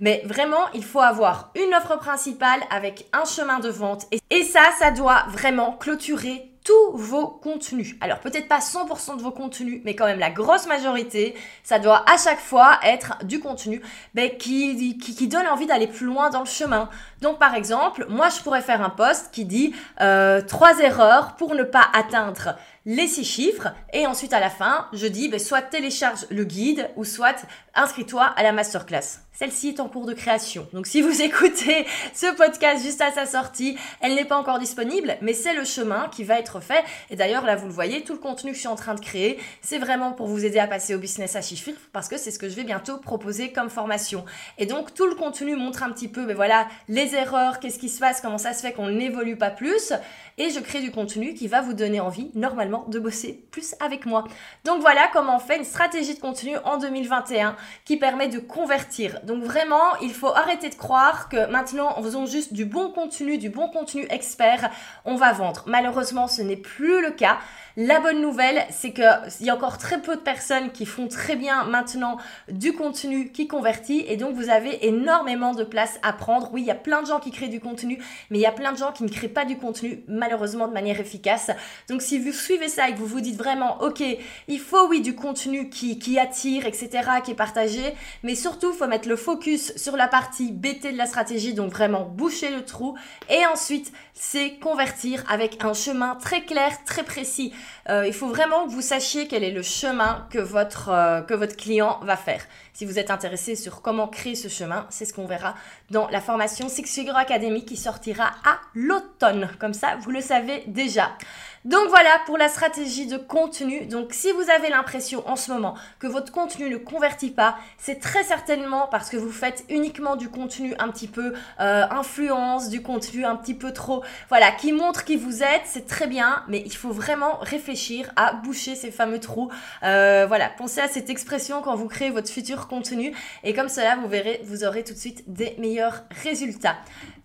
Mais 0.00 0.22
vraiment, 0.24 0.70
il 0.74 0.84
faut 0.84 1.00
avoir 1.00 1.50
une 1.54 1.74
offre 1.74 1.98
principale 1.98 2.60
avec 2.70 3.06
un 3.12 3.24
chemin 3.24 3.58
de 3.58 3.68
vente. 3.68 4.06
Et 4.30 4.42
ça, 4.42 4.62
ça 4.78 4.90
doit 4.90 5.24
vraiment 5.28 5.72
clôturer 5.72 6.54
tous 6.64 6.96
vos 6.96 7.28
contenus. 7.28 7.94
Alors 8.00 8.20
peut-être 8.20 8.48
pas 8.48 8.58
100% 8.58 9.18
de 9.18 9.22
vos 9.22 9.30
contenus, 9.30 9.82
mais 9.84 9.94
quand 9.94 10.06
même 10.06 10.18
la 10.18 10.30
grosse 10.30 10.66
majorité, 10.66 11.34
ça 11.62 11.78
doit 11.78 12.02
à 12.10 12.16
chaque 12.16 12.40
fois 12.40 12.78
être 12.82 13.18
du 13.22 13.38
contenu 13.38 13.82
ben, 14.14 14.30
qui, 14.38 14.96
qui, 14.96 15.28
donne 15.28 15.46
envie 15.46 15.66
d'aller 15.66 15.86
plus 15.86 16.06
loin 16.06 16.30
dans 16.30 16.40
le 16.40 16.46
chemin. 16.46 16.88
Donc 17.24 17.38
par 17.38 17.54
exemple, 17.54 18.04
moi 18.10 18.28
je 18.28 18.42
pourrais 18.42 18.60
faire 18.60 18.82
un 18.82 18.90
post 18.90 19.30
qui 19.32 19.46
dit 19.46 19.74
euh, 20.02 20.42
trois 20.42 20.78
erreurs 20.80 21.36
pour 21.36 21.54
ne 21.54 21.62
pas 21.62 21.88
atteindre 21.94 22.54
les 22.84 23.06
six 23.06 23.24
chiffres 23.24 23.68
et 23.94 24.06
ensuite 24.06 24.34
à 24.34 24.40
la 24.40 24.50
fin, 24.50 24.88
je 24.92 25.06
dis 25.06 25.30
ben, 25.30 25.40
soit 25.40 25.62
télécharge 25.62 26.26
le 26.30 26.44
guide 26.44 26.90
ou 26.96 27.04
soit 27.04 27.46
inscris-toi 27.74 28.24
à 28.24 28.42
la 28.42 28.52
masterclass. 28.52 29.20
Celle-ci 29.32 29.70
est 29.70 29.80
en 29.80 29.88
cours 29.88 30.06
de 30.06 30.12
création. 30.12 30.68
Donc 30.72 30.86
si 30.86 31.02
vous 31.02 31.22
écoutez 31.22 31.86
ce 32.14 32.32
podcast 32.36 32.84
juste 32.84 33.00
à 33.00 33.10
sa 33.10 33.26
sortie, 33.26 33.76
elle 34.00 34.14
n'est 34.14 34.24
pas 34.24 34.36
encore 34.36 34.60
disponible, 34.60 35.16
mais 35.22 35.32
c'est 35.32 35.54
le 35.54 35.64
chemin 35.64 36.08
qui 36.12 36.22
va 36.22 36.38
être 36.38 36.60
fait. 36.60 36.84
Et 37.10 37.16
d'ailleurs, 37.16 37.44
là, 37.44 37.56
vous 37.56 37.66
le 37.66 37.72
voyez, 37.72 38.04
tout 38.04 38.12
le 38.12 38.20
contenu 38.20 38.50
que 38.50 38.54
je 38.54 38.60
suis 38.60 38.68
en 38.68 38.76
train 38.76 38.94
de 38.94 39.00
créer, 39.00 39.40
c'est 39.60 39.78
vraiment 39.78 40.12
pour 40.12 40.28
vous 40.28 40.44
aider 40.44 40.60
à 40.60 40.68
passer 40.68 40.94
au 40.94 40.98
business 40.98 41.34
à 41.34 41.42
chiffres 41.42 41.72
parce 41.92 42.08
que 42.08 42.16
c'est 42.16 42.30
ce 42.30 42.38
que 42.38 42.48
je 42.48 42.54
vais 42.54 42.64
bientôt 42.64 42.98
proposer 42.98 43.50
comme 43.50 43.70
formation. 43.70 44.24
Et 44.58 44.66
donc, 44.66 44.94
tout 44.94 45.06
le 45.06 45.16
contenu 45.16 45.56
montre 45.56 45.82
un 45.82 45.90
petit 45.90 46.08
peu, 46.08 46.20
mais 46.20 46.28
ben 46.28 46.36
voilà, 46.36 46.68
les 46.88 47.13
qu'est-ce 47.60 47.78
qui 47.78 47.88
se 47.88 48.00
passe, 48.00 48.20
comment 48.20 48.38
ça 48.38 48.52
se 48.52 48.60
fait 48.60 48.72
qu'on 48.72 48.90
n'évolue 48.90 49.36
pas 49.36 49.50
plus. 49.50 49.92
Et 50.38 50.50
je 50.50 50.60
crée 50.60 50.80
du 50.80 50.90
contenu 50.90 51.34
qui 51.34 51.48
va 51.48 51.60
vous 51.60 51.74
donner 51.74 52.00
envie, 52.00 52.30
normalement, 52.34 52.84
de 52.88 52.98
bosser 52.98 53.44
plus 53.50 53.74
avec 53.80 54.06
moi. 54.06 54.24
Donc 54.64 54.80
voilà 54.80 55.08
comment 55.12 55.36
on 55.36 55.40
fait 55.40 55.56
une 55.56 55.64
stratégie 55.64 56.14
de 56.14 56.20
contenu 56.20 56.56
en 56.64 56.78
2021 56.78 57.56
qui 57.84 57.96
permet 57.96 58.28
de 58.28 58.38
convertir 58.38 59.14
donc 59.24 59.42
vraiment, 59.42 59.96
il 60.02 60.12
faut 60.12 60.28
arrêter 60.34 60.68
de 60.68 60.74
croire 60.74 61.28
que 61.28 61.46
maintenant, 61.50 61.96
en 61.96 62.02
faisant 62.02 62.26
juste 62.26 62.52
du 62.52 62.64
bon 62.64 62.90
contenu, 62.90 63.38
du 63.38 63.50
bon 63.50 63.68
contenu 63.68 64.06
expert, 64.10 64.70
on 65.04 65.16
va 65.16 65.32
vendre. 65.32 65.64
Malheureusement, 65.66 66.28
ce 66.28 66.42
n'est 66.42 66.56
plus 66.56 67.02
le 67.02 67.10
cas. 67.10 67.38
La 67.76 67.98
bonne 67.98 68.20
nouvelle, 68.20 68.64
c'est 68.70 68.92
qu'il 68.92 69.46
y 69.46 69.50
a 69.50 69.54
encore 69.54 69.78
très 69.78 70.00
peu 70.00 70.14
de 70.14 70.20
personnes 70.20 70.70
qui 70.70 70.86
font 70.86 71.08
très 71.08 71.34
bien 71.34 71.64
maintenant 71.64 72.18
du 72.48 72.72
contenu 72.72 73.32
qui 73.32 73.48
convertit 73.48 74.04
et 74.06 74.16
donc 74.16 74.36
vous 74.36 74.48
avez 74.48 74.86
énormément 74.86 75.54
de 75.54 75.64
place 75.64 75.98
à 76.02 76.12
prendre. 76.12 76.50
Oui, 76.52 76.60
il 76.60 76.66
y 76.66 76.70
a 76.70 76.76
plein 76.76 77.02
de 77.02 77.08
gens 77.08 77.18
qui 77.18 77.32
créent 77.32 77.48
du 77.48 77.58
contenu, 77.58 77.98
mais 78.30 78.38
il 78.38 78.42
y 78.42 78.46
a 78.46 78.52
plein 78.52 78.70
de 78.70 78.78
gens 78.78 78.92
qui 78.92 79.02
ne 79.02 79.08
créent 79.08 79.26
pas 79.26 79.44
du 79.44 79.56
contenu 79.56 80.04
malheureusement 80.24 80.68
de 80.68 80.72
manière 80.72 80.98
efficace. 81.00 81.50
Donc 81.88 82.00
si 82.00 82.18
vous 82.18 82.32
suivez 82.32 82.68
ça 82.68 82.88
et 82.88 82.94
que 82.94 82.98
vous 82.98 83.06
vous 83.06 83.20
dites 83.20 83.36
vraiment, 83.36 83.82
ok, 83.82 84.02
il 84.48 84.58
faut 84.58 84.88
oui 84.88 85.02
du 85.02 85.14
contenu 85.14 85.68
qui, 85.68 86.18
attire, 86.18 86.66
etc., 86.66 86.88
qui 87.22 87.32
est 87.32 87.34
partagé, 87.34 87.94
mais 88.22 88.34
surtout, 88.34 88.72
il 88.72 88.76
faut 88.76 88.86
mettre 88.86 89.08
le 89.08 89.16
focus 89.16 89.76
sur 89.76 89.96
la 89.96 90.08
partie 90.08 90.50
BT 90.50 90.92
de 90.92 90.96
la 90.96 91.06
stratégie, 91.06 91.52
donc 91.52 91.72
vraiment 91.72 92.04
boucher 92.04 92.50
le 92.50 92.64
trou 92.64 92.96
et 93.28 93.44
ensuite, 93.46 93.92
c'est 94.14 94.54
convertir 94.54 95.24
avec 95.28 95.62
un 95.62 95.74
chemin 95.74 96.14
très 96.16 96.42
clair, 96.42 96.84
très 96.84 97.02
précis 97.02 97.52
il 97.88 98.14
faut 98.14 98.28
vraiment 98.28 98.64
que 98.64 98.70
vous 98.70 98.80
sachiez 98.80 99.28
quel 99.28 99.44
est 99.44 99.50
le 99.50 99.60
chemin 99.62 100.26
que 100.30 100.38
votre, 100.38 101.24
que 101.26 101.34
votre 101.34 101.54
client 101.54 102.00
va 102.02 102.16
faire. 102.16 102.42
Si 102.72 102.84
vous 102.86 102.98
êtes 102.98 103.10
intéressé 103.10 103.54
sur 103.54 103.82
comment 103.82 104.08
créer 104.08 104.34
ce 104.34 104.48
chemin, 104.48 104.86
c'est 104.90 105.04
ce 105.04 105.12
qu'on 105.12 105.26
verra 105.26 105.54
dans 105.90 106.08
la 106.08 106.20
formation 106.20 106.68
Six 106.68 106.92
Figure 106.92 107.16
Academy 107.16 107.64
qui 107.64 107.76
sortira 107.76 108.32
à 108.44 108.58
l'automne. 108.74 109.48
Comme 109.60 109.74
ça, 109.74 109.96
vous 110.00 110.10
le 110.14 110.22
savez 110.22 110.64
déjà. 110.66 111.16
Donc 111.64 111.88
voilà 111.88 112.20
pour 112.26 112.36
la 112.36 112.48
stratégie 112.48 113.06
de 113.06 113.16
contenu. 113.16 113.86
Donc 113.86 114.12
si 114.12 114.30
vous 114.32 114.50
avez 114.50 114.68
l'impression 114.68 115.26
en 115.26 115.34
ce 115.34 115.50
moment 115.50 115.74
que 115.98 116.06
votre 116.06 116.30
contenu 116.30 116.68
ne 116.68 116.76
convertit 116.76 117.30
pas, 117.30 117.56
c'est 117.78 118.00
très 118.00 118.22
certainement 118.22 118.86
parce 118.90 119.08
que 119.08 119.16
vous 119.16 119.32
faites 119.32 119.64
uniquement 119.70 120.16
du 120.16 120.28
contenu 120.28 120.74
un 120.78 120.88
petit 120.88 121.08
peu 121.08 121.32
euh, 121.60 121.86
influence, 121.90 122.68
du 122.68 122.82
contenu 122.82 123.24
un 123.24 123.34
petit 123.36 123.54
peu 123.54 123.72
trop, 123.72 124.04
voilà, 124.28 124.52
qui 124.52 124.72
montre 124.72 125.04
qui 125.04 125.16
vous 125.16 125.42
êtes. 125.42 125.62
C'est 125.64 125.86
très 125.86 126.06
bien, 126.06 126.42
mais 126.48 126.62
il 126.66 126.74
faut 126.74 126.92
vraiment 126.92 127.38
réfléchir 127.40 128.12
à 128.16 128.34
boucher 128.34 128.74
ces 128.74 128.90
fameux 128.90 129.18
trous. 129.18 129.50
Euh, 129.84 130.26
voilà, 130.28 130.50
pensez 130.50 130.82
à 130.82 130.88
cette 130.88 131.08
expression 131.08 131.62
quand 131.62 131.76
vous 131.76 131.88
créez 131.88 132.10
votre 132.10 132.28
futur 132.28 132.68
contenu 132.68 133.14
et 133.42 133.54
comme 133.54 133.70
cela, 133.70 133.96
vous 133.96 134.08
verrez, 134.08 134.42
vous 134.44 134.64
aurez 134.64 134.84
tout 134.84 134.92
de 134.92 134.98
suite 134.98 135.32
des 135.32 135.56
meilleurs 135.58 136.04
résultats. 136.22 136.76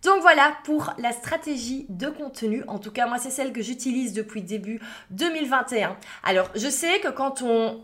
Donc 0.02 0.22
voilà 0.22 0.54
pour 0.64 0.94
la 0.98 1.12
stratégie 1.12 1.86
de 1.90 2.08
contenu. 2.08 2.64
En 2.68 2.80
tout 2.80 2.92
cas, 2.92 3.06
moi, 3.06 3.18
c'est 3.18 3.32
celle 3.32 3.52
que 3.52 3.62
j'utilise 3.62 4.14
depuis 4.14 4.29
début 4.38 4.80
2021. 5.12 5.98
Alors, 6.24 6.50
je 6.56 6.68
sais 6.70 7.00
que 7.00 7.10
quand 7.10 7.42
on, 7.42 7.84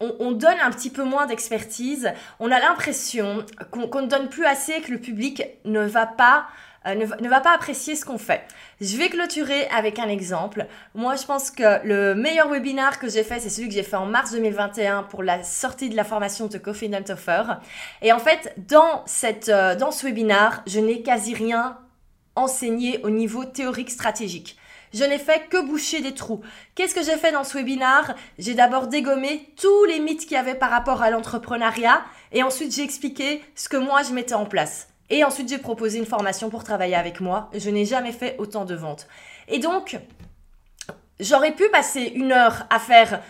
on, 0.00 0.32
donne 0.32 0.58
un 0.62 0.70
petit 0.70 0.90
peu 0.90 1.04
moins 1.04 1.26
d'expertise, 1.26 2.12
on 2.38 2.50
a 2.50 2.58
l'impression 2.58 3.44
qu'on 3.70 4.02
ne 4.02 4.06
donne 4.06 4.28
plus 4.28 4.46
assez, 4.46 4.80
que 4.80 4.92
le 4.92 4.98
public 4.98 5.42
ne 5.64 5.80
va 5.80 6.06
pas 6.06 6.46
euh, 6.86 6.94
ne, 6.94 7.28
va 7.28 7.40
pas 7.40 7.54
apprécier 7.54 7.94
ce 7.94 8.06
qu'on 8.06 8.16
fait. 8.16 8.42
Je 8.80 8.96
vais 8.96 9.10
clôturer 9.10 9.66
avec 9.68 9.98
un 9.98 10.08
exemple. 10.08 10.66
Moi, 10.94 11.14
je 11.14 11.26
pense 11.26 11.50
que 11.50 11.86
le 11.86 12.14
meilleur 12.14 12.48
webinar 12.48 12.98
que 12.98 13.06
j'ai 13.06 13.22
fait, 13.22 13.38
c'est 13.38 13.50
celui 13.50 13.68
que 13.68 13.74
j'ai 13.74 13.82
fait 13.82 13.96
en 13.96 14.06
mars 14.06 14.32
2021 14.32 15.02
pour 15.02 15.22
la 15.22 15.42
sortie 15.42 15.90
de 15.90 15.96
la 15.96 16.04
formation 16.04 16.46
de 16.46 16.56
Confident 16.56 17.04
Offer. 17.10 17.42
Et 18.00 18.12
en 18.12 18.18
fait, 18.18 18.54
dans, 18.56 19.02
cette, 19.04 19.50
euh, 19.50 19.76
dans 19.76 19.90
ce 19.90 20.06
webinar, 20.06 20.62
je 20.66 20.80
n'ai 20.80 21.02
quasi 21.02 21.34
rien 21.34 21.76
enseigné 22.34 23.00
au 23.02 23.10
niveau 23.10 23.44
théorique 23.44 23.90
stratégique. 23.90 24.56
Je 24.92 25.04
n'ai 25.04 25.18
fait 25.18 25.48
que 25.48 25.62
boucher 25.64 26.00
des 26.00 26.14
trous. 26.14 26.40
Qu'est-ce 26.74 26.94
que 26.94 27.02
j'ai 27.02 27.16
fait 27.16 27.32
dans 27.32 27.44
ce 27.44 27.56
webinar? 27.56 28.14
J'ai 28.38 28.54
d'abord 28.54 28.88
dégommé 28.88 29.48
tous 29.60 29.84
les 29.84 30.00
mythes 30.00 30.22
qu'il 30.22 30.32
y 30.32 30.36
avait 30.36 30.54
par 30.54 30.70
rapport 30.70 31.02
à 31.02 31.10
l'entrepreneuriat 31.10 32.02
et 32.32 32.42
ensuite 32.42 32.74
j'ai 32.74 32.82
expliqué 32.82 33.42
ce 33.54 33.68
que 33.68 33.76
moi 33.76 34.02
je 34.02 34.12
mettais 34.12 34.34
en 34.34 34.46
place. 34.46 34.88
Et 35.10 35.24
ensuite, 35.24 35.48
j'ai 35.48 35.58
proposé 35.58 35.98
une 35.98 36.06
formation 36.06 36.50
pour 36.50 36.62
travailler 36.62 36.94
avec 36.94 37.20
moi. 37.20 37.50
Je 37.52 37.68
n'ai 37.68 37.84
jamais 37.84 38.12
fait 38.12 38.36
autant 38.38 38.64
de 38.64 38.76
ventes. 38.76 39.08
Et 39.48 39.58
donc, 39.58 39.98
j'aurais 41.18 41.52
pu 41.52 41.68
passer 41.70 42.12
une 42.14 42.30
heure 42.30 42.66
à 42.70 42.78
faire 42.78 43.20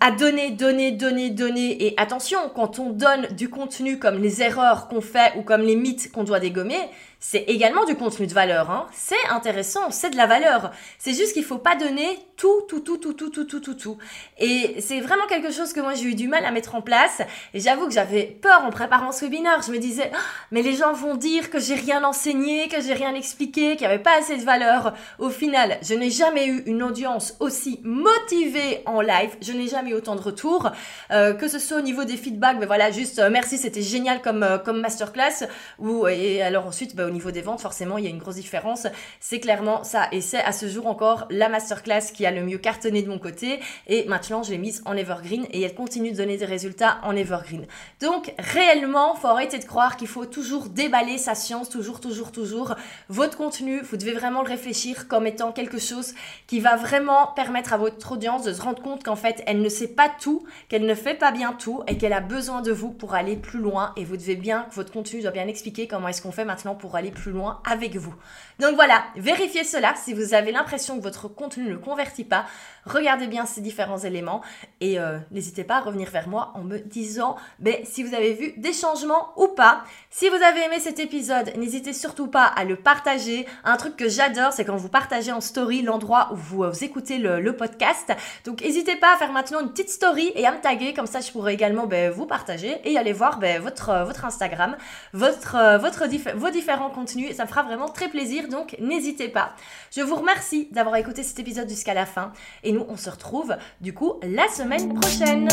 à 0.00 0.10
donner, 0.10 0.50
donner, 0.50 0.92
donner, 0.92 1.30
donner. 1.30 1.86
Et 1.86 1.94
attention, 1.96 2.38
quand 2.54 2.78
on 2.78 2.90
donne 2.90 3.26
du 3.28 3.48
contenu 3.48 3.98
comme 3.98 4.22
les 4.22 4.42
erreurs 4.42 4.86
qu'on 4.86 5.00
fait 5.00 5.32
ou 5.36 5.42
comme 5.42 5.62
les 5.62 5.76
mythes 5.76 6.12
qu'on 6.12 6.24
doit 6.24 6.40
dégommer, 6.40 6.78
c'est 7.24 7.44
également 7.46 7.84
du 7.84 7.94
contenu 7.94 8.26
de 8.26 8.34
valeur. 8.34 8.68
Hein. 8.68 8.88
C'est 8.92 9.28
intéressant, 9.30 9.92
c'est 9.92 10.10
de 10.10 10.16
la 10.16 10.26
valeur. 10.26 10.72
C'est 10.98 11.14
juste 11.14 11.34
qu'il 11.34 11.44
faut 11.44 11.56
pas 11.56 11.76
donner 11.76 12.18
tout, 12.36 12.62
tout, 12.68 12.80
tout, 12.80 12.98
tout, 12.98 13.12
tout, 13.12 13.30
tout, 13.30 13.44
tout, 13.44 13.60
tout, 13.60 13.74
tout. 13.74 13.96
Et 14.38 14.74
c'est 14.80 15.00
vraiment 15.00 15.28
quelque 15.28 15.52
chose 15.52 15.72
que 15.72 15.78
moi 15.78 15.94
j'ai 15.94 16.06
eu 16.06 16.14
du 16.16 16.26
mal 16.26 16.44
à 16.44 16.50
mettre 16.50 16.74
en 16.74 16.82
place. 16.82 17.22
Et 17.54 17.60
j'avoue 17.60 17.86
que 17.86 17.92
j'avais 17.92 18.24
peur 18.24 18.64
en 18.64 18.70
préparant 18.70 19.12
ce 19.12 19.24
webinaire. 19.24 19.62
Je 19.64 19.70
me 19.70 19.78
disais, 19.78 20.10
ah, 20.12 20.18
mais 20.50 20.62
les 20.62 20.74
gens 20.74 20.92
vont 20.94 21.14
dire 21.14 21.48
que 21.50 21.60
j'ai 21.60 21.76
rien 21.76 22.02
enseigné, 22.02 22.66
que 22.66 22.80
j'ai 22.80 22.92
rien 22.92 23.14
expliqué, 23.14 23.76
qu'il 23.76 23.86
n'y 23.86 23.94
avait 23.94 24.02
pas 24.02 24.18
assez 24.18 24.36
de 24.36 24.42
valeur. 24.42 24.92
Au 25.20 25.30
final, 25.30 25.78
je 25.80 25.94
n'ai 25.94 26.10
jamais 26.10 26.48
eu 26.48 26.64
une 26.66 26.82
audience 26.82 27.36
aussi 27.38 27.78
motivée 27.84 28.82
en 28.84 29.00
live. 29.00 29.36
Je 29.40 29.52
n'ai 29.52 29.68
jamais 29.68 29.90
eu 29.90 29.94
autant 29.94 30.16
de 30.16 30.22
retours. 30.22 30.72
Euh, 31.12 31.34
que 31.34 31.46
ce 31.46 31.60
soit 31.60 31.78
au 31.78 31.82
niveau 31.82 32.02
des 32.02 32.16
feedbacks, 32.16 32.56
mais 32.58 32.66
voilà, 32.66 32.90
juste 32.90 33.20
euh, 33.20 33.30
merci, 33.30 33.58
c'était 33.58 33.80
génial 33.80 34.22
comme, 34.22 34.42
euh, 34.42 34.58
comme 34.58 34.80
masterclass. 34.80 35.46
Ou, 35.78 36.08
et 36.08 36.42
alors 36.42 36.66
ensuite, 36.66 36.96
bah, 36.96 37.11
niveau 37.12 37.30
des 37.30 37.42
ventes, 37.42 37.60
forcément, 37.60 37.98
il 37.98 38.04
y 38.04 38.06
a 38.06 38.10
une 38.10 38.18
grosse 38.18 38.36
différence. 38.36 38.86
C'est 39.20 39.40
clairement 39.40 39.84
ça. 39.84 40.08
Et 40.12 40.20
c'est 40.20 40.42
à 40.42 40.52
ce 40.52 40.68
jour 40.68 40.86
encore 40.86 41.26
la 41.30 41.48
masterclass 41.48 42.12
qui 42.12 42.26
a 42.26 42.30
le 42.30 42.42
mieux 42.42 42.58
cartonné 42.58 43.02
de 43.02 43.08
mon 43.08 43.18
côté. 43.18 43.60
Et 43.86 44.04
maintenant, 44.08 44.42
je 44.42 44.50
l'ai 44.50 44.58
mise 44.58 44.82
en 44.84 44.96
evergreen 44.96 45.46
et 45.50 45.62
elle 45.62 45.74
continue 45.74 46.12
de 46.12 46.16
donner 46.16 46.36
des 46.36 46.44
résultats 46.44 46.98
en 47.02 47.14
evergreen. 47.14 47.66
Donc, 48.00 48.34
réellement, 48.38 49.14
faut 49.14 49.28
arrêter 49.28 49.58
de 49.58 49.64
croire 49.64 49.96
qu'il 49.96 50.08
faut 50.08 50.26
toujours 50.26 50.68
déballer 50.68 51.18
sa 51.18 51.34
science, 51.34 51.68
toujours, 51.68 52.00
toujours, 52.00 52.32
toujours. 52.32 52.74
Votre 53.08 53.36
contenu, 53.36 53.80
vous 53.82 53.96
devez 53.96 54.12
vraiment 54.12 54.42
le 54.42 54.48
réfléchir 54.48 55.08
comme 55.08 55.26
étant 55.26 55.52
quelque 55.52 55.78
chose 55.78 56.14
qui 56.46 56.60
va 56.60 56.76
vraiment 56.76 57.28
permettre 57.34 57.72
à 57.72 57.76
votre 57.76 58.12
audience 58.12 58.44
de 58.44 58.52
se 58.52 58.62
rendre 58.62 58.82
compte 58.82 59.02
qu'en 59.04 59.16
fait, 59.16 59.42
elle 59.46 59.60
ne 59.60 59.68
sait 59.68 59.88
pas 59.88 60.10
tout, 60.20 60.44
qu'elle 60.68 60.86
ne 60.86 60.94
fait 60.94 61.14
pas 61.14 61.32
bien 61.32 61.52
tout 61.52 61.82
et 61.86 61.98
qu'elle 61.98 62.12
a 62.12 62.20
besoin 62.20 62.62
de 62.62 62.72
vous 62.72 62.90
pour 62.90 63.14
aller 63.14 63.36
plus 63.36 63.58
loin. 63.58 63.92
Et 63.96 64.04
vous 64.04 64.16
devez 64.16 64.36
bien, 64.36 64.66
votre 64.72 64.92
contenu 64.92 65.20
doit 65.20 65.30
bien 65.30 65.48
expliquer 65.48 65.86
comment 65.86 66.08
est-ce 66.08 66.22
qu'on 66.22 66.32
fait 66.32 66.44
maintenant 66.44 66.74
pour 66.74 66.96
aller 66.96 67.01
plus 67.10 67.32
loin 67.32 67.60
avec 67.64 67.96
vous. 67.96 68.14
Donc 68.62 68.76
voilà, 68.76 69.02
vérifiez 69.16 69.64
cela. 69.64 69.94
Si 69.96 70.14
vous 70.14 70.34
avez 70.34 70.52
l'impression 70.52 70.96
que 70.96 71.02
votre 71.02 71.26
contenu 71.26 71.64
ne 71.64 71.76
convertit 71.76 72.22
pas, 72.22 72.46
regardez 72.86 73.26
bien 73.26 73.44
ces 73.44 73.60
différents 73.60 73.98
éléments 73.98 74.40
et 74.80 75.00
euh, 75.00 75.18
n'hésitez 75.32 75.64
pas 75.64 75.78
à 75.78 75.80
revenir 75.80 76.10
vers 76.10 76.28
moi 76.28 76.52
en 76.54 76.62
me 76.62 76.78
disant 76.78 77.34
ben, 77.58 77.76
si 77.84 78.04
vous 78.04 78.14
avez 78.14 78.34
vu 78.34 78.52
des 78.58 78.72
changements 78.72 79.32
ou 79.36 79.48
pas. 79.48 79.82
Si 80.10 80.28
vous 80.28 80.36
avez 80.36 80.60
aimé 80.64 80.78
cet 80.78 81.00
épisode, 81.00 81.50
n'hésitez 81.56 81.92
surtout 81.92 82.28
pas 82.28 82.44
à 82.44 82.62
le 82.62 82.76
partager. 82.76 83.46
Un 83.64 83.76
truc 83.76 83.96
que 83.96 84.08
j'adore, 84.08 84.52
c'est 84.52 84.64
quand 84.64 84.76
vous 84.76 84.88
partagez 84.88 85.32
en 85.32 85.40
story 85.40 85.82
l'endroit 85.82 86.28
où 86.32 86.36
vous, 86.36 86.62
euh, 86.62 86.72
écoutez 86.82 87.18
le, 87.18 87.52
podcast. 87.56 88.12
Donc 88.44 88.62
n'hésitez 88.62 88.94
pas 88.96 89.14
à 89.14 89.16
faire 89.16 89.32
maintenant 89.32 89.60
une 89.60 89.70
petite 89.70 89.90
story 89.90 90.30
et 90.36 90.46
à 90.46 90.52
me 90.52 90.60
taguer, 90.60 90.94
comme 90.94 91.06
ça 91.06 91.20
je 91.20 91.32
pourrai 91.32 91.54
également 91.54 91.86
ben, 91.86 92.10
vous 92.10 92.26
partager 92.26 92.80
et 92.84 92.96
aller 92.96 93.12
voir 93.12 93.38
ben, 93.38 93.60
votre, 93.60 93.90
euh, 93.90 94.04
votre 94.04 94.24
Instagram, 94.24 94.76
votre, 95.12 95.78
votre 95.80 96.06
vos 96.36 96.50
différents 96.50 96.90
contenus. 96.92 97.30
Et 97.30 97.34
ça 97.34 97.44
me 97.44 97.48
fera 97.48 97.62
vraiment 97.62 97.88
très 97.88 98.08
plaisir, 98.08 98.48
donc 98.48 98.76
n'hésitez 98.78 99.28
pas. 99.28 99.54
Je 99.90 100.02
vous 100.02 100.14
remercie 100.14 100.68
d'avoir 100.70 100.96
écouté 100.96 101.22
cet 101.22 101.38
épisode 101.38 101.68
jusqu'à 101.68 101.94
la 101.94 102.06
fin. 102.06 102.32
Et 102.62 102.72
nous, 102.72 102.86
on 102.88 102.96
se 102.96 103.10
retrouve 103.10 103.56
du 103.80 103.92
coup 103.92 104.14
la 104.22 104.48
semaine 104.48 104.94
prochaine. 105.00 105.48